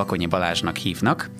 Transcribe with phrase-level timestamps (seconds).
[0.00, 1.30] Bakonyi Balázsnak hívnak.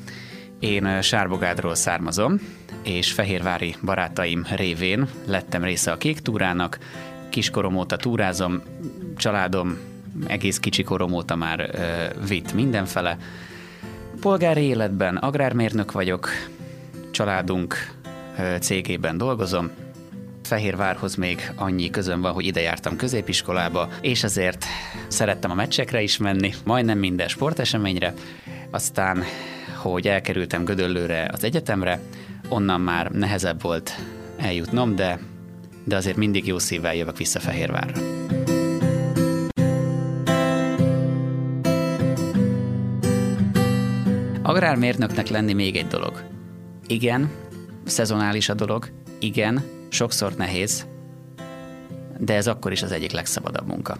[0.58, 2.41] Én Sárbogádról származom,
[2.83, 6.78] és fehérvári barátaim révén lettem része a Kék Túrának.
[7.28, 8.62] Kiskorom óta túrázom,
[9.16, 9.79] családom
[10.27, 13.16] egész kicsi korom óta már ö, vitt mindenfele.
[14.20, 16.29] Polgári életben agrármérnök vagyok,
[17.11, 17.74] családunk
[18.38, 19.70] ö, cégében dolgozom,
[20.50, 24.64] Fehérvárhoz még annyi közön van, hogy ide jártam középiskolába, és azért
[25.08, 28.14] szerettem a meccsekre is menni, majdnem minden sporteseményre.
[28.70, 29.22] Aztán,
[29.77, 32.00] hogy elkerültem Gödöllőre az egyetemre,
[32.48, 33.92] onnan már nehezebb volt
[34.36, 35.18] eljutnom, de,
[35.84, 38.00] de azért mindig jó szívvel jövök vissza Fehérvárra.
[44.42, 46.22] Agrármérnöknek lenni még egy dolog.
[46.86, 47.30] Igen,
[47.84, 50.86] szezonális a dolog, igen, sokszor nehéz,
[52.18, 53.96] de ez akkor is az egyik legszabadabb munka.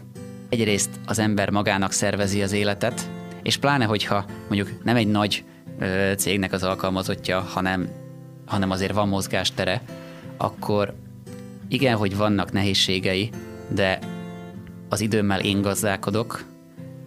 [0.49, 3.09] Egyrészt az ember magának szervezi az életet,
[3.43, 5.43] és pláne, hogyha mondjuk nem egy nagy
[6.17, 7.89] cégnek az alkalmazottja, hanem,
[8.45, 9.81] hanem azért van mozgástere,
[10.37, 10.93] akkor
[11.67, 13.29] igen, hogy vannak nehézségei,
[13.67, 13.99] de
[14.89, 16.43] az időmmel én gazdálkodok,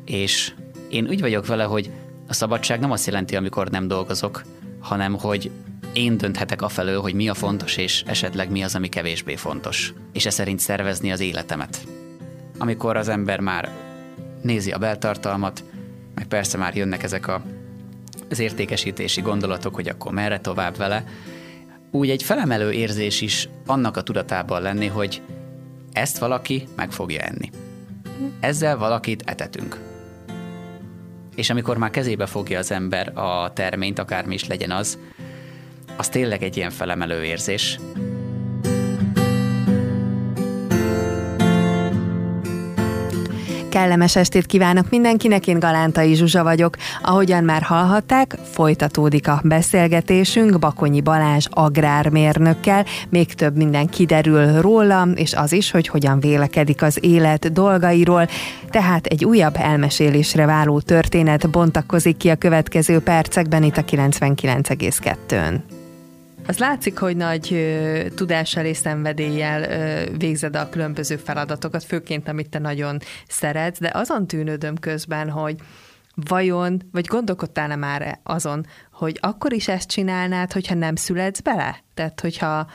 [0.04, 0.52] és
[0.88, 1.90] én úgy vagyok vele, hogy
[2.28, 4.42] a szabadság nem azt jelenti, amikor nem dolgozok,
[4.80, 5.50] hanem hogy
[5.94, 9.92] én dönthetek afelől, hogy mi a fontos, és esetleg mi az, ami kevésbé fontos.
[10.12, 11.86] És e szerint szervezni az életemet.
[12.58, 13.70] Amikor az ember már
[14.42, 15.64] nézi a beltartalmat,
[16.14, 17.42] meg persze már jönnek ezek a,
[18.30, 21.04] az értékesítési gondolatok, hogy akkor merre tovább vele,
[21.90, 25.22] úgy egy felemelő érzés is annak a tudatában lenni, hogy
[25.92, 27.50] ezt valaki meg fogja enni.
[28.40, 29.78] Ezzel valakit etetünk.
[31.34, 34.98] És amikor már kezébe fogja az ember a terményt, akármi is legyen az,
[35.96, 37.78] az tényleg egy ilyen felemelő érzés.
[43.74, 46.76] Kellemes estét kívánok mindenkinek, én Galántai Zsuzsa vagyok.
[47.02, 52.84] Ahogyan már hallhatták, folytatódik a beszélgetésünk Bakonyi Balázs agrármérnökkel.
[53.08, 58.28] Még több minden kiderül róla, és az is, hogy hogyan vélekedik az élet dolgairól.
[58.70, 65.73] Tehát egy újabb elmesélésre váló történet bontakozik ki a következő percekben itt a 99,2-n.
[66.46, 72.48] Az látszik, hogy nagy ö, tudással és szenvedéllyel ö, végzed a különböző feladatokat, főként amit
[72.48, 75.56] te nagyon szeretsz, de azon tűnődöm közben, hogy
[76.14, 81.82] vajon, vagy gondolkodtál-e már azon, hogy akkor is ezt csinálnád, hogyha nem születsz bele?
[81.94, 82.70] Tehát, hogyha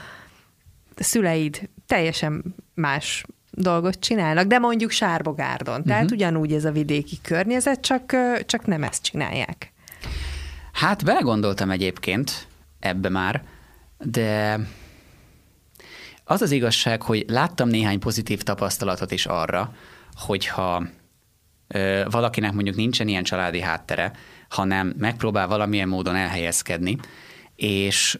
[0.95, 5.83] szüleid teljesen más dolgot csinálnak, de mondjuk Sárbogárdon.
[5.83, 6.17] Tehát uh-huh.
[6.17, 8.15] ugyanúgy ez a vidéki környezet, csak,
[8.45, 9.73] csak nem ezt csinálják.
[10.73, 12.47] Hát belegondoltam egyébként
[12.79, 13.43] ebbe már,
[14.03, 14.59] de
[16.23, 19.73] az az igazság, hogy láttam néhány pozitív tapasztalatot is arra,
[20.15, 20.87] hogyha
[21.67, 24.11] ö, valakinek mondjuk nincsen ilyen családi háttere,
[24.49, 26.97] hanem megpróbál valamilyen módon elhelyezkedni,
[27.55, 28.19] és,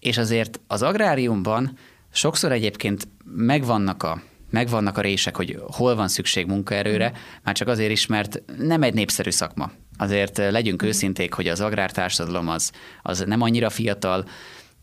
[0.00, 1.78] és azért az agráriumban
[2.12, 7.12] sokszor egyébként megvannak a megvannak a rések, hogy hol van szükség munkaerőre,
[7.42, 9.70] már csak azért is, mert nem egy népszerű szakma.
[9.96, 14.24] Azért legyünk őszinték, hogy az agrártársadalom az, az nem annyira fiatal,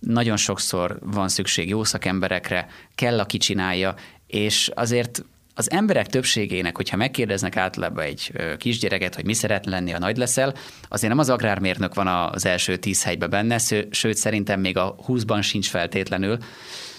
[0.02, 3.96] nagyon sokszor van szükség jó szakemberekre, kell, aki csinálja,
[4.28, 5.26] és azért
[5.56, 10.54] az emberek többségének, hogyha megkérdeznek általában egy kisgyereket, hogy mi szeret lenni, ha nagy leszel,
[10.88, 13.58] azért nem az agrármérnök van az első tíz helyben benne,
[13.92, 16.38] sőt szerintem még a húszban sincs feltétlenül,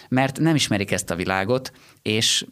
[0.09, 2.47] mert nem ismerik ezt a világot, és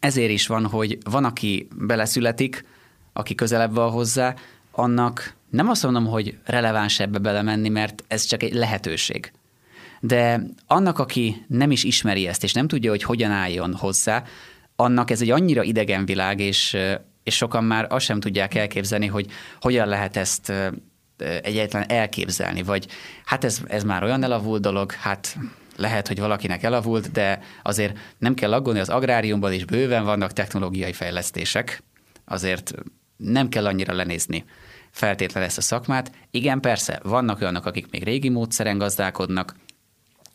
[0.00, 2.64] ezért is van, hogy van, aki beleszületik,
[3.12, 4.34] aki közelebb van hozzá,
[4.70, 9.32] annak nem azt mondom, hogy releváns ebbe belemenni, mert ez csak egy lehetőség
[10.00, 14.22] de annak, aki nem is ismeri ezt, és nem tudja, hogy hogyan álljon hozzá,
[14.76, 16.76] annak ez egy annyira idegen világ, és,
[17.22, 19.26] és sokan már azt sem tudják elképzelni, hogy
[19.60, 20.52] hogyan lehet ezt
[21.42, 22.86] egyáltalán elképzelni, vagy
[23.24, 25.36] hát ez, ez már olyan elavult dolog, hát
[25.76, 30.92] lehet, hogy valakinek elavult, de azért nem kell aggódni, az agráriumban is bőven vannak technológiai
[30.92, 31.82] fejlesztések,
[32.24, 32.74] azért
[33.16, 34.44] nem kell annyira lenézni
[34.90, 36.12] feltétlenül ezt a szakmát.
[36.30, 39.54] Igen, persze, vannak olyanok, akik még régi módszeren gazdálkodnak,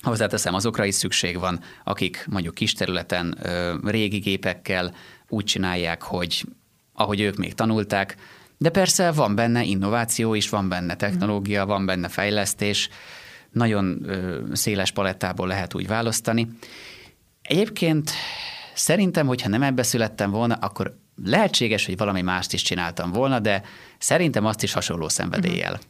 [0.01, 3.37] Hozzáteszem, azokra is szükség van, akik mondjuk kis területen
[3.83, 4.95] régi gépekkel
[5.27, 6.45] úgy csinálják, hogy
[6.93, 8.15] ahogy ők még tanulták,
[8.57, 12.89] de persze van benne innováció is, van benne technológia, van benne fejlesztés,
[13.51, 14.05] nagyon
[14.53, 16.47] széles palettából lehet úgy választani.
[17.41, 18.11] Egyébként
[18.73, 23.61] szerintem, hogyha nem ebbe születtem volna, akkor lehetséges, hogy valami mást is csináltam volna, de
[23.97, 25.71] szerintem azt is hasonló szenvedéllyel.
[25.71, 25.85] Uh-huh.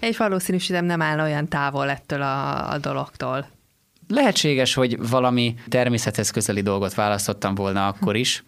[0.00, 3.48] Egy valószínűsítem nem áll olyan távol ettől a, a dologtól.
[4.08, 8.44] Lehetséges, hogy valami természethez közeli dolgot választottam volna akkor is,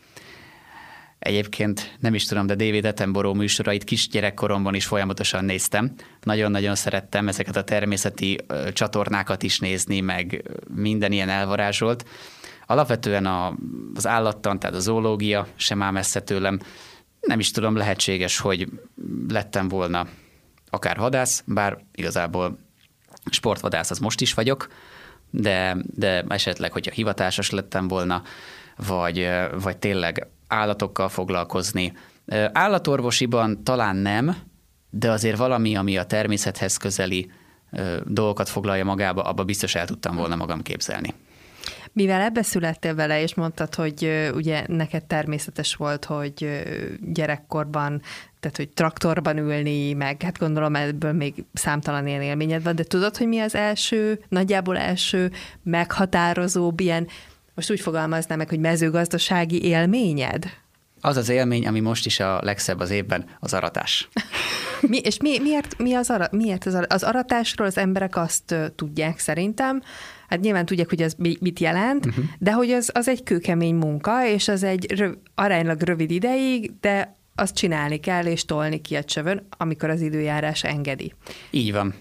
[1.18, 5.94] Egyébként nem is tudom, de David Attenborough műsorait kisgyerekkoromban is folyamatosan néztem.
[6.22, 8.38] Nagyon-nagyon szerettem ezeket a természeti
[8.72, 12.04] csatornákat is nézni, meg minden ilyen elvarázsolt.
[12.66, 13.56] Alapvetően a,
[13.94, 16.58] az állattan, tehát a zoológia sem áll messze tőlem.
[17.20, 18.68] Nem is tudom, lehetséges, hogy
[19.28, 20.06] lettem volna
[20.70, 22.58] akár vadász, bár igazából
[23.30, 24.68] sportvadász az most is vagyok,
[25.30, 28.22] de, de esetleg, hogyha hivatásos lettem volna,
[28.76, 29.28] vagy,
[29.62, 31.92] vagy tényleg állatokkal foglalkozni.
[32.52, 34.36] Állatorvosiban talán nem,
[34.90, 37.30] de azért valami, ami a természethez közeli
[38.04, 41.14] dolgokat foglalja magába, abba biztos el tudtam volna magam képzelni.
[41.98, 46.62] Mivel ebbe születtél vele, és mondtad, hogy ugye neked természetes volt, hogy
[47.12, 48.02] gyerekkorban,
[48.40, 53.16] tehát hogy traktorban ülni, meg hát gondolom ebből még számtalan ilyen élményed van, de tudod,
[53.16, 55.30] hogy mi az első, nagyjából első
[55.62, 57.06] meghatározóbb ilyen,
[57.54, 60.44] most úgy fogalmaznám meg, hogy mezőgazdasági élményed?
[61.00, 64.08] Az az élmény, ami most is a legszebb az évben, az aratás.
[64.80, 69.18] mi, és mi, miért, mi az, ara, miért az, az aratásról az emberek azt tudják
[69.18, 69.82] szerintem,
[70.28, 72.24] hát nyilván tudják, hogy ez mit jelent, uh-huh.
[72.38, 77.16] de hogy az, az egy kőkemény munka, és az egy röv, aránylag rövid ideig, de
[77.34, 81.14] azt csinálni kell, és tolni ki a csövön, amikor az időjárás engedi.
[81.50, 81.94] Így van.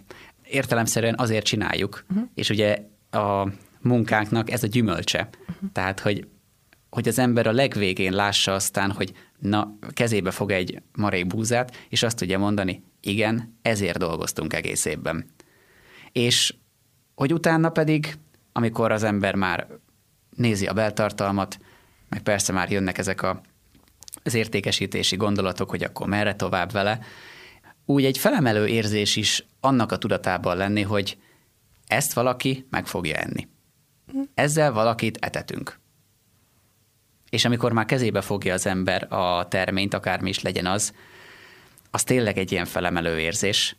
[0.50, 2.28] Értelemszerűen azért csináljuk, uh-huh.
[2.34, 2.78] és ugye
[3.12, 3.48] a
[3.82, 5.30] munkánknak ez a gyümölcse.
[5.48, 5.72] Uh-huh.
[5.72, 6.28] Tehát, hogy
[6.90, 12.04] hogy az ember a legvégén lássa aztán, hogy na, kezébe fog egy marék búzát, és
[12.04, 15.26] azt tudja mondani, igen, ezért dolgoztunk egész évben.
[16.12, 16.54] És
[17.18, 18.18] hogy utána pedig,
[18.52, 19.68] amikor az ember már
[20.36, 21.60] nézi a beltartalmat,
[22.10, 23.42] meg persze már jönnek ezek a,
[24.24, 27.00] az értékesítési gondolatok, hogy akkor merre tovább vele,
[27.86, 31.18] úgy egy felemelő érzés is annak a tudatában lenni, hogy
[31.88, 33.48] ezt valaki meg fogja enni.
[34.34, 35.80] Ezzel valakit etetünk.
[37.30, 40.94] És amikor már kezébe fogja az ember a terményt, akármi is legyen az,
[41.92, 43.76] az tényleg egy ilyen felemelő érzés.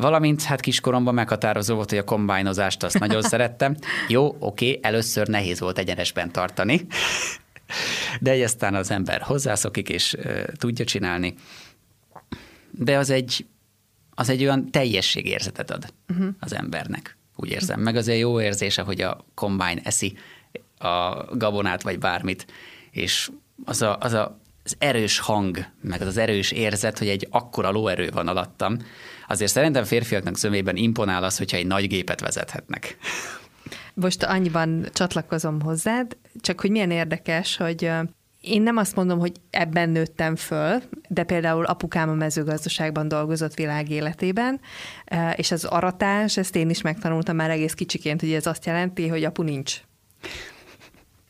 [0.00, 3.76] Valamint hát kiskoromban meghatározó volt, hogy a kombájnozást azt nagyon szerettem.
[4.08, 6.86] Jó, oké, először nehéz volt egyenesben tartani,
[8.20, 11.34] de egy aztán az ember hozzászokik és uh, tudja csinálni.
[12.70, 13.46] De az egy,
[14.14, 16.28] az egy olyan teljességérzetet ad uh-huh.
[16.40, 17.80] az embernek, úgy érzem.
[17.80, 20.16] Meg azért jó érzése, hogy a kombájn eszi
[20.78, 22.46] a gabonát, vagy bármit,
[22.90, 23.30] és
[23.64, 28.10] az a, az a az erős hang, meg az erős érzet, hogy egy akkora lóerő
[28.12, 28.76] van alattam,
[29.28, 32.96] azért szerintem férfiaknak zömében imponál az, hogyha egy nagy gépet vezethetnek.
[33.94, 37.90] Most annyiban csatlakozom hozzád, csak hogy milyen érdekes, hogy
[38.40, 43.90] én nem azt mondom, hogy ebben nőttem föl, de például apukám a mezőgazdaságban dolgozott világ
[43.90, 44.60] életében,
[45.36, 49.24] és az aratás, ezt én is megtanultam már egész kicsiként, hogy ez azt jelenti, hogy
[49.24, 49.80] apu nincs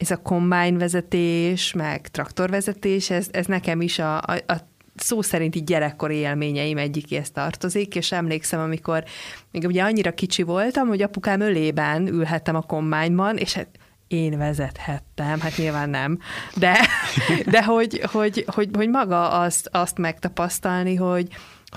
[0.01, 4.57] ez a kombány vezetés, meg traktorvezetés, ez, ez nekem is a, a, a
[4.97, 9.05] szó szerinti gyerekkori élményeim egyikéhez tartozik, és emlékszem, amikor
[9.51, 13.69] még ugye annyira kicsi voltam, hogy apukám ölében ülhettem a kombányban, és hát
[14.09, 16.19] én vezethettem, hát nyilván nem,
[16.57, 16.79] de,
[17.55, 21.29] de hogy, hogy, hogy, hogy maga azt, azt megtapasztalni, hogy,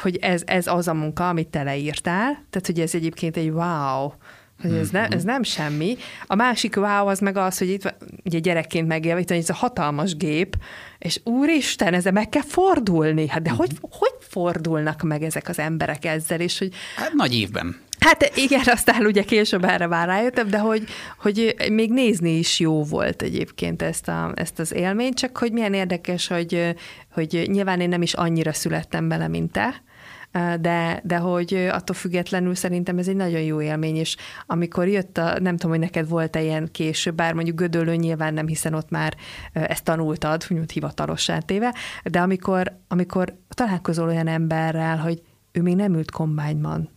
[0.02, 4.12] hogy ez, ez az a munka, amit te leírtál, tehát hogy ez egyébként egy wow,
[4.64, 5.98] hogy ez, ne, ez nem semmi.
[6.28, 10.56] A másik wow az meg az, hogy itt ugye gyerekként megjavítani, ez a hatalmas gép,
[11.00, 13.28] és úristen, ezzel meg kell fordulni.
[13.28, 16.74] Hát de hogy, hogy fordulnak meg ezek az emberek ezzel, és hogy...
[16.96, 17.82] Hát nagy évben.
[18.00, 20.84] Hát igen, aztán ugye később erre már rájöttem, de hogy,
[21.18, 25.74] hogy még nézni is jó volt egyébként ezt, a, ezt az élményt, csak hogy milyen
[25.74, 26.76] érdekes, hogy,
[27.12, 29.84] hogy nyilván én nem is annyira születtem bele, mint te,
[30.60, 35.40] de, de hogy attól függetlenül szerintem ez egy nagyon jó élmény, és amikor jött a,
[35.40, 39.16] nem tudom, hogy neked volt-e ilyen később, bár mondjuk Gödöllő nyilván nem, hiszen ott már
[39.54, 45.22] ezt tanultad, úgy hivatalossá téve, de amikor, amikor találkozol olyan emberrel, hogy
[45.52, 46.90] ő még nem ült kombányban.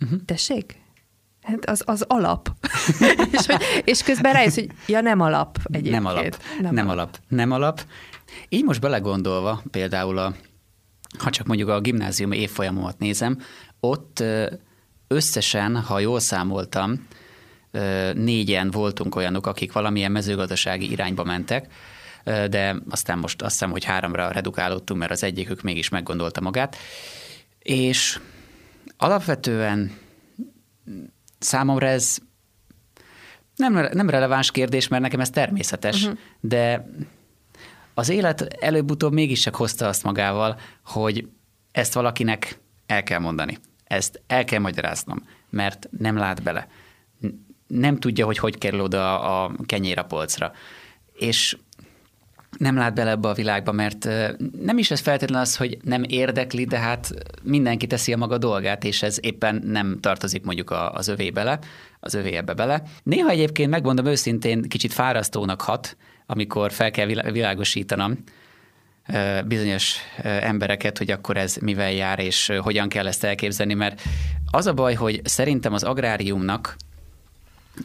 [0.00, 0.20] Uh-huh.
[0.24, 0.80] Tessék?
[1.42, 2.50] Hát az, az alap.
[3.32, 5.94] és, hogy, és közben rájössz, hogy ja, nem alap egyébként.
[5.94, 6.36] Nem alap.
[6.60, 6.98] Nem, nem alap.
[6.98, 7.18] alap.
[7.28, 7.82] Nem alap.
[8.48, 10.34] Így most belegondolva, például a
[11.18, 13.38] ha csak mondjuk a gimnázium évfolyamomat nézem,
[13.80, 14.22] ott
[15.08, 17.06] összesen, ha jól számoltam,
[18.14, 21.72] négyen voltunk olyanok, akik valamilyen mezőgazdasági irányba mentek,
[22.24, 26.76] de aztán most azt hiszem, hogy háromra redukálódtunk, mert az egyikük mégis meggondolta magát.
[27.58, 28.20] És
[28.96, 29.98] alapvetően
[31.38, 32.18] számomra ez
[33.56, 36.18] nem, nem releváns kérdés, mert nekem ez természetes, uh-huh.
[36.40, 36.90] de
[37.94, 41.28] az élet előbb-utóbb mégis csak hozta azt magával, hogy
[41.72, 43.58] ezt valakinek el kell mondani.
[43.84, 46.68] Ezt el kell magyaráznom, mert nem lát bele.
[47.66, 50.52] Nem tudja, hogy hogy kerül oda a kenyér a polcra.
[51.12, 51.56] És
[52.58, 54.08] nem lát bele ebbe a világba, mert
[54.62, 58.84] nem is ez feltétlenül az, hogy nem érdekli, de hát mindenki teszi a maga dolgát,
[58.84, 61.58] és ez éppen nem tartozik mondjuk az övé bele,
[62.00, 62.82] az övé ebbe bele.
[63.02, 65.96] Néha egyébként megmondom őszintén, kicsit fárasztónak hat,
[66.32, 68.18] amikor fel kell világosítanom
[69.44, 74.02] bizonyos embereket, hogy akkor ez mivel jár, és hogyan kell ezt elképzelni, mert
[74.50, 76.76] az a baj, hogy szerintem az agráriumnak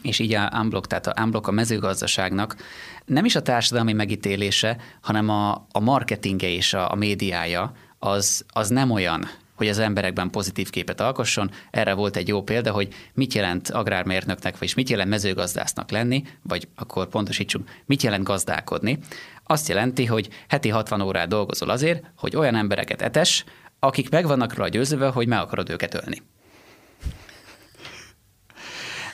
[0.02, 2.56] és így a unblock, tehát a unblock a mezőgazdaságnak
[3.04, 8.68] nem is a társadalmi megítélése, hanem a, a marketingje és a, a médiája az, az
[8.68, 9.28] nem olyan,
[9.58, 11.50] hogy az emberekben pozitív képet alkosson.
[11.70, 16.68] Erre volt egy jó példa, hogy mit jelent agrármérnöknek, vagy mit jelent mezőgazdásznak lenni, vagy
[16.76, 18.98] akkor pontosítsuk, mit jelent gazdálkodni.
[19.44, 23.44] Azt jelenti, hogy heti 60 órát dolgozol azért, hogy olyan embereket etes,
[23.78, 26.22] akik meg vannak róla győzőve, hogy meg akarod őket ölni.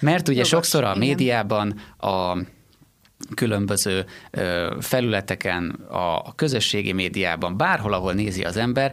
[0.00, 0.98] Mert ugye Jogos, sokszor a igen.
[0.98, 2.36] médiában, a
[3.34, 4.04] különböző
[4.80, 8.92] felületeken, a közösségi médiában, bárhol, ahol nézi az ember,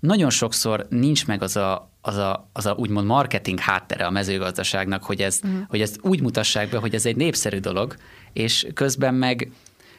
[0.00, 5.02] nagyon sokszor nincs meg az a, az a, az a úgymond marketing háttere a mezőgazdaságnak,
[5.02, 5.60] hogy, ez, uh-huh.
[5.68, 7.96] hogy ezt úgy mutassák be, hogy ez egy népszerű dolog,
[8.32, 9.50] és közben meg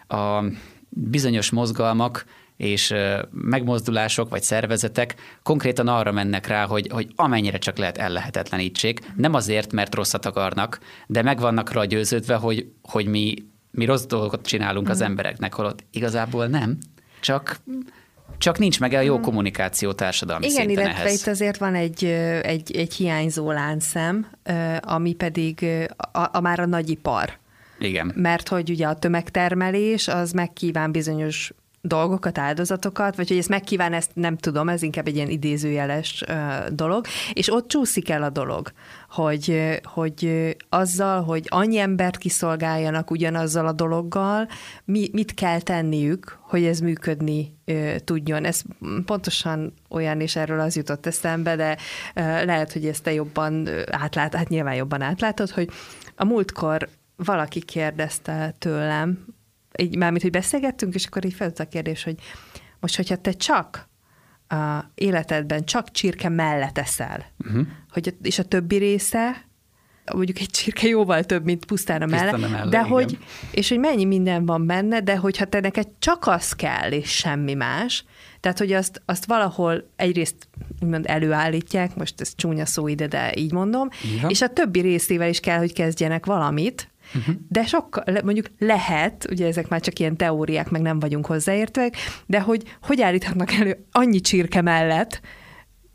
[0.07, 0.43] a
[0.89, 2.25] bizonyos mozgalmak
[2.57, 2.93] és
[3.31, 8.99] megmozdulások vagy szervezetek konkrétan arra mennek rá, hogy, hogy amennyire csak lehet ellehetetlenítsék.
[9.15, 13.33] Nem azért, mert rosszat akarnak, de meg vannak rá győződve, hogy, hogy mi,
[13.71, 15.09] mi rossz dolgot csinálunk az mhm.
[15.09, 16.77] embereknek, holott igazából nem.
[17.19, 17.59] Csak
[18.37, 19.23] csak nincs meg a jó mhm.
[19.23, 21.21] kommunikáció társadalmi Igen, szinten illetve ehhez.
[21.21, 22.05] itt azért van egy,
[22.43, 24.27] egy, egy hiányzó láncszem,
[24.79, 25.65] ami pedig
[26.11, 27.39] a, a már a nagyipar.
[27.79, 28.11] Igen.
[28.15, 34.11] Mert hogy ugye a tömegtermelés az megkíván bizonyos dolgokat, áldozatokat, vagy hogy ezt megkíván, ezt
[34.13, 36.23] nem tudom, ez inkább egy ilyen idézőjeles
[36.69, 38.71] dolog, és ott csúszik el a dolog,
[39.11, 44.47] hogy, hogy azzal, hogy annyi embert kiszolgáljanak ugyanazzal a dologgal,
[44.85, 47.57] mi, mit kell tenniük, hogy ez működni
[48.03, 48.45] tudjon.
[48.45, 48.61] Ez
[49.05, 51.77] pontosan olyan, és erről az jutott eszembe, de
[52.45, 55.69] lehet, hogy ezt te jobban átlát, hát nyilván jobban átlátod, hogy
[56.15, 59.25] a múltkor valaki kérdezte tőlem,
[59.77, 62.15] így mármint, hogy beszélgettünk, és akkor így felült a kérdés, hogy
[62.79, 63.89] most, hogyha te csak
[64.51, 67.67] a életedben csak csirke mellett eszel, uh-huh.
[67.91, 69.45] hogy, és a többi része,
[70.13, 73.17] mondjuk egy csirke jóval több, mint pusztán a mellett, de hogy,
[73.51, 77.53] és hogy mennyi minden van benne, de hogyha te neked csak az kell, és semmi
[77.53, 78.05] más,
[78.39, 80.47] tehát, hogy azt, azt valahol egyrészt
[80.79, 83.89] úgymond előállítják, most ez csúnya szó ide, de így mondom,
[84.21, 84.27] ja.
[84.27, 87.35] és a többi részével is kell, hogy kezdjenek valamit, Uh-huh.
[87.49, 92.41] De sokkal, mondjuk lehet, ugye ezek már csak ilyen teóriák, meg nem vagyunk hozzáértőek, de
[92.41, 95.21] hogy hogy állíthatnak elő annyi csirke mellett,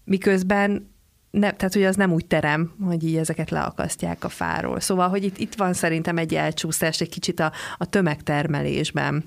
[0.04, 0.94] miközben
[1.30, 4.80] ne, tehát, hogy az nem úgy terem, hogy így ezeket leakasztják a fáról.
[4.80, 9.24] Szóval, hogy itt, itt van szerintem egy elcsúszás egy kicsit a, a tömegtermelésben.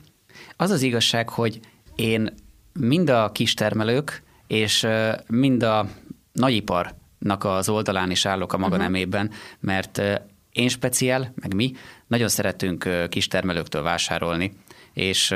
[0.56, 1.60] Az az igazság, hogy
[1.96, 2.34] én
[2.74, 4.88] mind a kistermelők és
[5.28, 5.90] mind a
[6.32, 8.92] nagyiparnak az oldalán is állok a maga uh-huh.
[8.92, 10.02] nemében, mert
[10.52, 11.72] én speciál, meg mi,
[12.08, 14.52] nagyon szeretünk kistermelőktől vásárolni,
[14.94, 15.28] és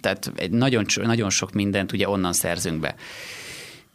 [0.00, 2.94] tehát egy nagyon, nagyon sok mindent ugye onnan szerzünk be.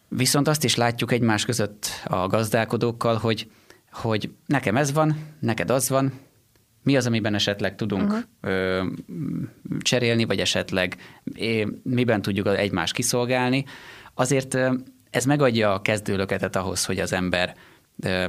[0.08, 3.52] Viszont azt is látjuk egymás között a gazdálkodókkal, hogy,
[3.92, 6.14] hogy nekem ez van, neked az van,
[6.84, 8.24] mi az, amiben esetleg tudunk uh-huh.
[8.42, 8.86] ö,
[9.80, 10.98] cserélni, vagy esetleg
[11.34, 13.66] é, miben tudjuk egymást kiszolgálni.
[14.14, 14.58] Azért
[15.10, 17.56] ez megadja a kezdőlöketet ahhoz, hogy az ember
[18.00, 18.26] ö,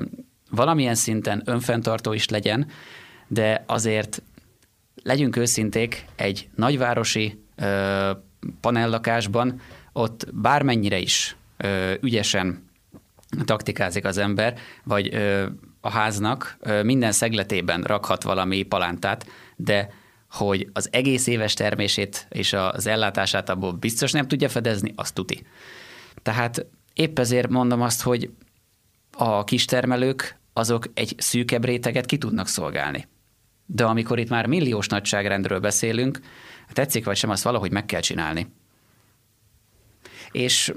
[0.54, 2.66] valamilyen szinten önfenntartó is legyen,
[3.28, 4.22] de azért
[5.02, 8.10] legyünk őszinték, egy nagyvárosi ö,
[8.60, 9.60] panellakásban
[9.92, 12.70] ott bármennyire is ö, ügyesen
[13.44, 15.46] taktikázik az ember, vagy ö,
[15.80, 19.88] a háznak ö, minden szegletében rakhat valami palántát, de
[20.30, 25.46] hogy az egész éves termését és az ellátását abból biztos nem tudja fedezni, azt tuti.
[26.22, 28.30] Tehát épp ezért mondom azt, hogy
[29.12, 33.08] a kistermelők azok egy szűkebb réteget ki tudnak szolgálni.
[33.66, 36.20] De amikor itt már milliós nagyságrendről beszélünk,
[36.72, 38.52] tetszik vagy sem, azt valahogy meg kell csinálni.
[40.30, 40.72] És,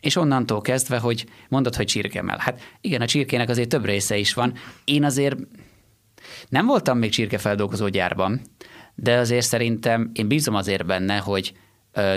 [0.00, 2.38] és onnantól kezdve, hogy mondod, hogy csirkemel.
[2.38, 4.54] Hát igen, a csirkének azért több része is van.
[4.84, 5.36] Én azért
[6.48, 8.40] nem voltam még csirkefeldolgozó gyárban,
[8.94, 11.52] de azért szerintem én bízom azért benne, hogy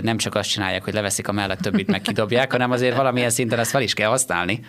[0.01, 3.59] nem csak azt csinálják, hogy leveszik a mellett többit, meg kidobják, hanem azért valamilyen szinten
[3.59, 4.59] ezt fel is kell használni.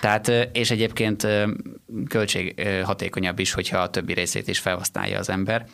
[0.00, 1.26] Tehát, és egyébként
[2.08, 5.66] költség hatékonyabb is, hogyha a többi részét is felhasználja az ember.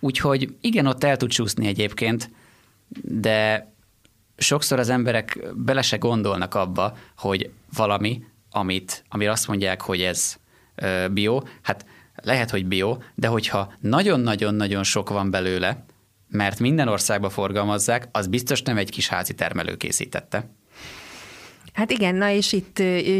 [0.00, 2.30] Úgyhogy igen, ott el tud csúszni egyébként,
[3.02, 3.72] de
[4.36, 10.36] sokszor az emberek bele se gondolnak abba, hogy valami, amit, amire azt mondják, hogy ez
[11.10, 15.84] bio, hát lehet, hogy bio, de hogyha nagyon-nagyon-nagyon sok van belőle,
[16.28, 20.50] mert minden országba forgalmazzák, az biztos nem egy kis házi termelő készítette.
[21.74, 22.74] Hát igen, na és itt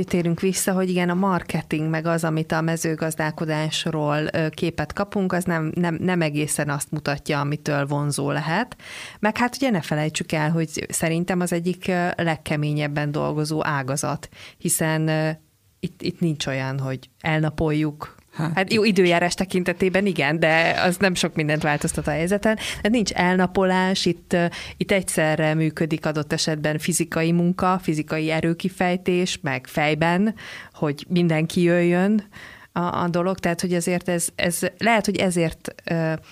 [0.09, 5.73] térünk vissza, hogy igen, a marketing meg az, amit a mezőgazdálkodásról képet kapunk, az nem,
[5.75, 8.77] nem, nem egészen azt mutatja, amitől vonzó lehet.
[9.19, 15.09] Meg hát ugye ne felejtsük el, hogy szerintem az egyik legkeményebben dolgozó ágazat, hiszen
[15.81, 21.15] itt, itt nincs olyan, hogy elnapoljuk, Hát, hát jó, időjárás tekintetében igen, de az nem
[21.15, 22.59] sok mindent változtat a helyzeten.
[22.83, 24.37] De nincs elnapolás, itt,
[24.77, 30.35] itt egyszerre működik adott esetben fizikai munka, fizikai erőkifejtés, meg fejben,
[30.73, 32.29] hogy mindenki jöjjön
[32.73, 35.75] a, a dolog, tehát hogy ezért ez, ez lehet, hogy ezért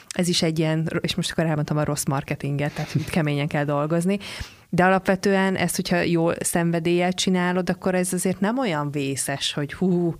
[0.08, 4.18] ez is egy ilyen, és most akkor elmondtam a rossz marketinget, tehát keményen kell dolgozni,
[4.68, 10.14] de alapvetően ezt, hogyha jól szenvedéllyel csinálod, akkor ez azért nem olyan vészes, hogy hú,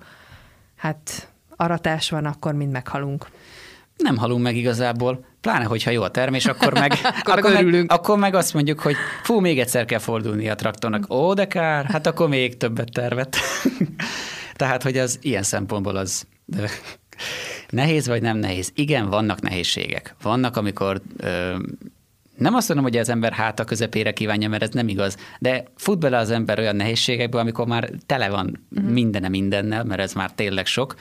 [0.76, 3.26] hát aratás van, akkor mind meghalunk.
[3.97, 8.18] Nem halunk meg igazából, pláne, hogyha jó a termés, akkor meg, akkor, akkor, meg, akkor
[8.18, 11.12] meg azt mondjuk, hogy fú, még egyszer kell fordulni a traktornak.
[11.12, 13.37] Ó, de kár, hát akkor még többet tervet.
[14.52, 16.26] Tehát, hogy az ilyen szempontból az
[17.71, 18.71] nehéz vagy nem nehéz.
[18.75, 20.14] Igen, vannak nehézségek.
[20.23, 21.56] Vannak, amikor ö,
[22.37, 25.99] nem azt mondom, hogy az ember háta közepére kívánja, mert ez nem igaz, de fut
[25.99, 28.90] bele az ember olyan nehézségekbe, amikor már tele van uh-huh.
[28.90, 30.94] mindene mindennel, mert ez már tényleg sok,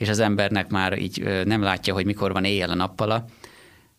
[0.00, 3.24] és az embernek már így nem látja, hogy mikor van éjjel a nappala,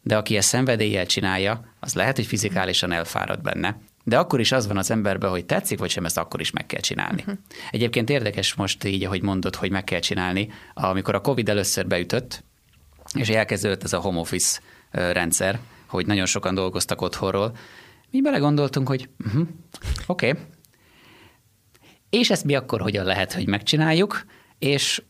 [0.02, 3.80] de aki ezt szenvedéllyel csinálja, az lehet, hogy fizikálisan elfárad benne.
[4.04, 6.66] De akkor is az van az emberben, hogy tetszik, vagy sem, ezt akkor is meg
[6.66, 7.22] kell csinálni.
[7.22, 7.38] Uh-huh.
[7.72, 10.50] Egyébként érdekes most így, ahogy mondod, hogy meg kell csinálni.
[10.74, 12.44] Amikor a Covid először beütött,
[13.14, 14.60] és elkezdődött ez a home office
[14.92, 17.56] rendszer, hogy nagyon sokan dolgoztak otthonról,
[18.12, 19.48] mi belegondoltunk, hogy uh-huh,
[20.08, 20.42] oké, okay.
[22.10, 24.26] és ezt mi akkor hogyan lehet, hogy megcsináljuk,
[24.60, 25.02] és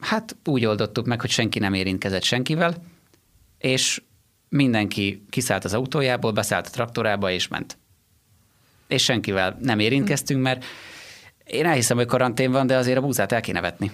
[0.00, 2.74] hát úgy oldottuk meg, hogy senki nem érintkezett senkivel,
[3.58, 4.02] és
[4.48, 7.78] mindenki kiszállt az autójából, beszállt a traktorába, és ment.
[8.88, 10.64] És senkivel nem érintkeztünk, mert
[11.44, 13.90] én elhiszem, hogy karantén van, de azért a búzát el kéne vetni.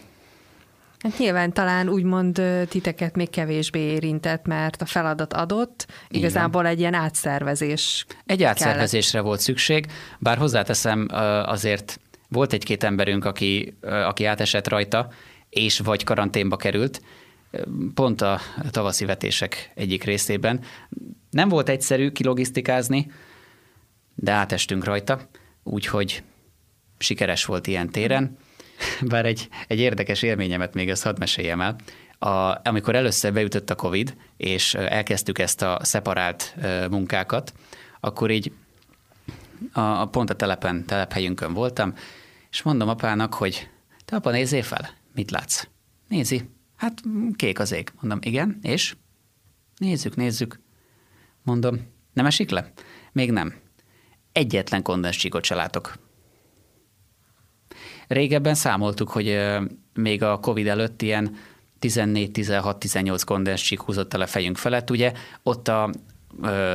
[0.99, 6.95] Hát nyilván talán úgymond titeket még kevésbé érintett, mert a feladat adott, igazából egy ilyen
[6.95, 8.07] átszervezés.
[8.27, 9.27] Egy átszervezésre kellett.
[9.27, 9.87] volt szükség,
[10.19, 11.07] bár hozzáteszem
[11.45, 15.09] azért volt egy-két emberünk, aki, aki átesett rajta,
[15.57, 17.03] és vagy karanténba került,
[17.95, 18.40] pont a
[18.71, 20.61] tavaszi vetések egyik részében.
[21.31, 23.11] Nem volt egyszerű kilogisztikázni,
[24.14, 25.29] de átestünk rajta,
[25.62, 26.23] úgyhogy
[26.99, 28.38] sikeres volt ilyen téren.
[29.09, 31.77] Bár egy, egy érdekes élményemet még ezt hadd meséljem el.
[32.19, 36.55] A, amikor először beütött a Covid, és elkezdtük ezt a szeparált
[36.90, 37.53] munkákat,
[38.01, 38.53] akkor így
[39.73, 41.95] a, a pont a telepen, telephelyünkön voltam,
[42.51, 43.69] és mondom apának, hogy
[44.05, 45.66] te apa nézzél fel, mit látsz?
[46.09, 47.02] Nézi, hát
[47.37, 47.92] kék az ég.
[48.00, 48.96] Mondom, igen, és?
[49.76, 50.61] Nézzük, nézzük.
[51.42, 51.81] Mondom,
[52.12, 52.72] nem esik le?
[53.12, 53.55] Még nem.
[54.33, 55.98] Egyetlen kondenscsíkot se látok.
[58.07, 59.38] Régebben számoltuk, hogy
[59.94, 61.37] még a Covid előtt ilyen
[61.81, 65.90] 14-16-18 kondenscsík húzott el a fejünk felett, ugye ott a,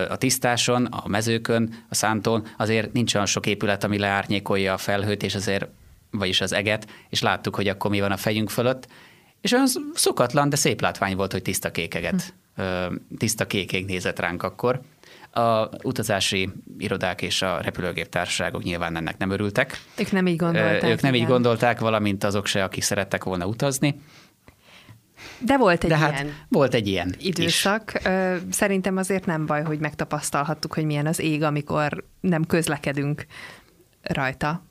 [0.09, 5.23] a tisztáson, a mezőkön, a szántón azért nincs olyan sok épület, ami leárnyékolja a felhőt,
[5.23, 5.67] és azért,
[6.11, 8.87] vagyis az eget, és láttuk, hogy akkor mi van a fejünk fölött,
[9.41, 12.63] és olyan szokatlan, de szép látvány volt, hogy tiszta kékeget, hm.
[13.17, 14.81] tiszta kékég nézett ránk akkor.
[15.31, 19.81] A utazási irodák és a repülőgép társaságok nyilván ennek nem örültek.
[19.97, 20.83] Ők nem így gondolták.
[20.83, 21.25] Ők nem igen.
[21.25, 24.01] így gondolták, valamint azok se, akik szerettek volna utazni.
[25.39, 27.93] De volt egy De hát ilyen volt egy ilyen időszak.
[27.93, 28.01] Is.
[28.49, 33.25] Szerintem azért nem baj, hogy megtapasztalhattuk, hogy milyen az ég, amikor nem közlekedünk
[34.01, 34.63] rajta.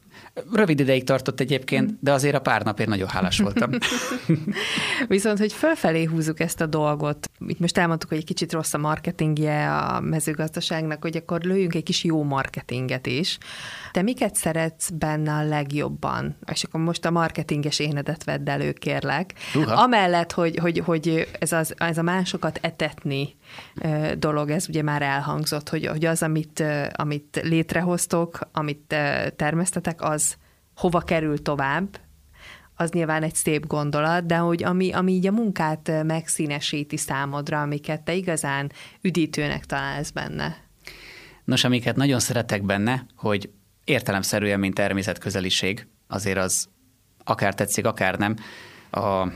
[0.53, 1.95] Rövid ideig tartott egyébként, mm.
[2.01, 3.71] de azért a pár napért nagyon hálás voltam.
[5.09, 8.79] Viszont, hogy fölfelé húzzuk ezt a dolgot, itt most elmondtuk, hogy egy kicsit rossz a
[8.79, 13.39] marketingje a mezőgazdaságnak, hogy akkor lőjünk egy kis jó marketinget is.
[13.93, 16.37] Te miket szeretsz benne a legjobban?
[16.53, 19.33] És akkor most a marketinges énedet vedd elő, kérlek.
[19.55, 19.83] Uha.
[19.83, 23.35] Amellett, hogy, hogy, hogy ez, az, ez a másokat etetni
[24.19, 28.97] dolog, ez ugye már elhangzott, hogy, hogy az, amit, amit létrehoztok, amit
[29.37, 30.37] termesztetek, az
[30.77, 32.01] hova kerül tovább,
[32.75, 38.03] az nyilván egy szép gondolat, de hogy ami, ami így a munkát megszínesíti számodra, amiket
[38.03, 40.57] te igazán üdítőnek találsz benne.
[41.45, 43.51] Nos, amiket nagyon szeretek benne, hogy
[43.85, 46.69] értelemszerűen, mint természetközeliség, azért az
[47.25, 48.37] akár tetszik, akár nem,
[48.91, 49.27] a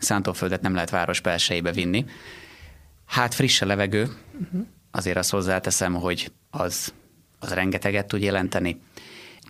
[0.00, 2.04] szántóföldet nem lehet város belsejébe vinni.
[3.10, 4.66] Hát friss a levegő, uh-huh.
[4.90, 6.94] azért azt hozzáteszem, hogy az,
[7.38, 8.80] az rengeteget tud jelenteni.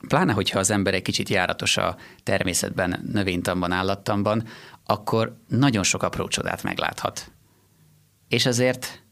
[0.09, 4.46] pláne, hogyha az ember egy kicsit járatos a természetben, növénytamban, állattamban,
[4.85, 7.33] akkor nagyon sok apró csodát megláthat.
[8.29, 9.03] És azért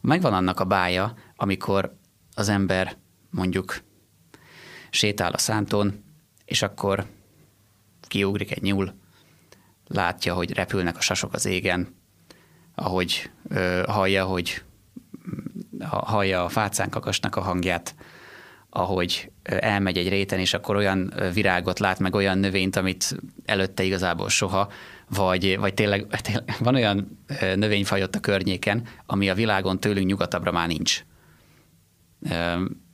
[0.00, 1.96] megvan annak a bája, amikor
[2.34, 2.96] az ember
[3.30, 3.82] mondjuk
[4.90, 6.04] sétál a szántón,
[6.44, 7.06] és akkor
[8.00, 8.94] kiugrik egy nyúl,
[9.86, 11.96] látja, hogy repülnek a sasok az égen,
[12.80, 13.30] ahogy
[13.86, 14.62] hallja, hogy
[15.80, 17.94] hallja a fácán kakasnak a hangját,
[18.70, 24.28] ahogy elmegy egy réten, és akkor olyan virágot lát, meg olyan növényt, amit előtte igazából
[24.28, 24.70] soha,
[25.08, 27.18] vagy, vagy tényleg, tényleg van olyan
[27.54, 31.04] növényfaj ott a környéken, ami a világon tőlünk nyugatabbra már nincs.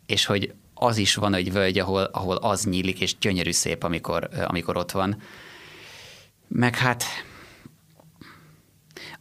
[0.07, 4.29] És hogy az is van egy völgy, ahol, ahol az nyílik, és gyönyörű szép, amikor,
[4.45, 5.21] amikor ott van.
[6.49, 7.05] Meg hát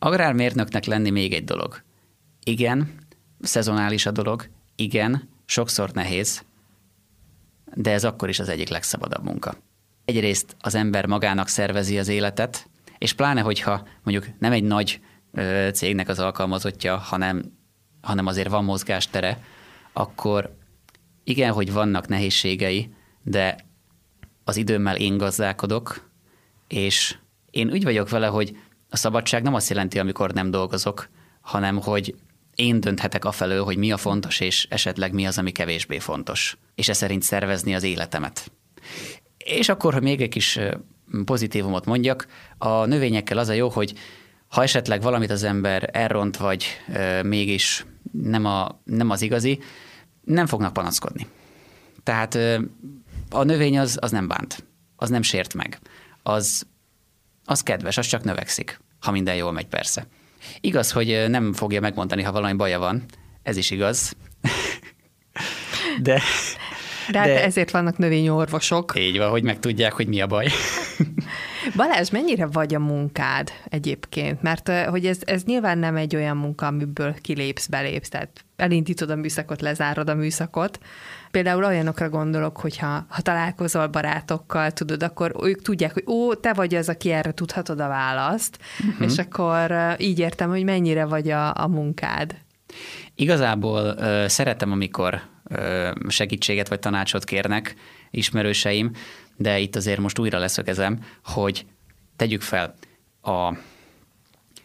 [0.04, 1.82] agrármérnöknek lenni még egy dolog.
[2.44, 2.96] Igen,
[3.42, 6.44] szezonális a dolog, igen, sokszor nehéz,
[7.74, 9.56] de ez akkor is az egyik legszabadabb munka.
[10.06, 15.70] Egyrészt az ember magának szervezi az életet, és pláne, hogyha mondjuk nem egy nagy ö,
[15.74, 17.58] cégnek az alkalmazottja, hanem,
[18.02, 19.44] hanem azért van mozgástere,
[19.94, 20.56] akkor
[21.24, 23.58] igen, hogy vannak nehézségei, de
[24.44, 26.10] az időmmel én gazdálkodok,
[26.68, 27.18] és
[27.52, 28.58] én úgy vagyok vele, hogy
[28.94, 31.10] a szabadság nem azt jelenti, amikor nem dolgozok,
[31.42, 32.16] hanem hogy
[32.56, 36.58] én dönthetek afelől, hogy mi a fontos, és esetleg mi az, ami kevésbé fontos.
[36.76, 38.52] És e szerint szervezni az életemet.
[39.38, 40.60] És akkor, hogy még egy kis
[41.26, 42.28] pozitívumot mondjak,
[42.58, 43.94] a növényekkel az a jó, hogy
[44.48, 46.66] ha esetleg valamit az ember elront, vagy
[47.24, 49.60] mégis nem, a, nem az igazi,
[50.24, 51.28] nem fognak panaszkodni.
[52.04, 52.36] Tehát
[53.30, 55.80] a növény az, az nem bánt, az nem sért meg,
[56.24, 56.66] az,
[57.46, 60.08] az kedves, az csak növekszik, ha minden jól megy persze.
[60.62, 63.04] Igaz, hogy nem fogja megmondani, ha valami baja van,
[63.44, 64.16] ez is igaz.
[66.02, 66.22] de,
[67.12, 68.94] de, hát de ezért vannak növényorvosok.
[68.96, 70.48] Így van, hogy megtudják, hogy mi a baj.
[71.76, 74.42] Balázs, mennyire vagy a munkád egyébként?
[74.42, 79.16] Mert hogy ez, ez nyilván nem egy olyan munka, amiből kilépsz, belépsz, tehát elindítod a
[79.16, 80.80] műszakot, lezárod a műszakot.
[81.34, 86.76] Például olyanokra gondolok, hogyha ha találkozol barátokkal, tudod, akkor ők tudják, hogy ó, te vagy
[86.76, 89.12] az, aki erre tudhatod a választ, uh-huh.
[89.12, 92.36] és akkor így értem, hogy mennyire vagy a, a munkád.
[93.16, 97.76] Igazából uh, szeretem, amikor uh, segítséget vagy tanácsot kérnek
[98.12, 98.92] ismerőseim,
[99.36, 101.66] de itt azért most újra leszögezem, hogy
[102.16, 102.76] tegyük fel,
[103.22, 103.54] a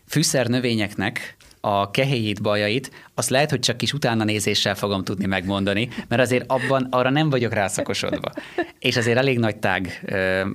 [0.07, 5.89] fűszer növényeknek a kehéjét, bajait, azt lehet, hogy csak kis utána nézéssel fogom tudni megmondani,
[6.09, 8.33] mert azért abban arra nem vagyok rászakosodva.
[8.79, 10.47] És azért elég nagy tág ö,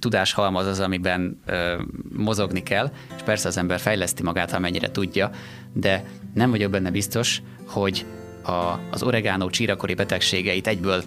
[0.00, 1.82] tudáshalmaz az, amiben ö,
[2.16, 5.30] mozogni kell, és persze az ember fejleszti magát, ha mennyire tudja,
[5.72, 8.04] de nem vagyok benne biztos, hogy
[8.42, 11.02] a, az oregánó csírakori betegségeit egyből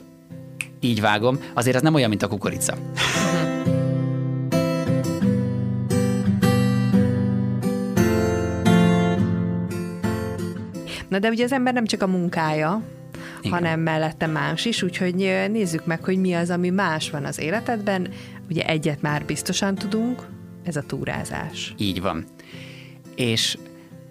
[0.79, 2.75] így vágom, azért ez nem olyan, mint a kukorica.
[11.09, 12.81] Na de ugye az ember nem csak a munkája,
[13.41, 13.51] igen.
[13.51, 15.15] hanem mellette más is, úgyhogy
[15.51, 18.07] nézzük meg, hogy mi az, ami más van az életedben.
[18.49, 20.27] Ugye egyet már biztosan tudunk,
[20.63, 21.73] ez a túrázás.
[21.77, 22.25] Így van.
[23.15, 23.57] És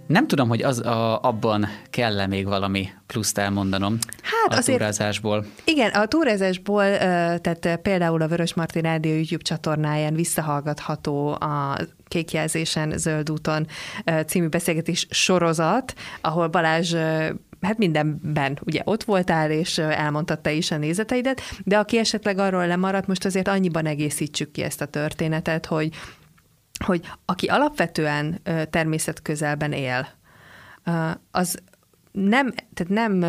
[0.07, 5.47] nem tudom, hogy az a, abban kell-e még valami pluszt elmondanom hát a azért, túrázásból.
[5.65, 6.97] Igen, a túrázásból,
[7.39, 11.77] tehát például a Vörös Martin Rádió YouTube csatornáján visszahallgatható a
[12.09, 13.67] Kékjelzésen, Zöld úton
[14.27, 16.95] című beszélgetés sorozat, ahol Balázs
[17.61, 22.67] hát mindenben ugye ott voltál, és elmondtad te is a nézeteidet, de aki esetleg arról
[22.67, 25.95] lemaradt, most azért annyiban egészítsük ki ezt a történetet, hogy
[26.85, 28.41] hogy aki alapvetően
[28.71, 30.09] természetközelben él,
[31.31, 31.59] az
[32.13, 33.25] nem, tehát nem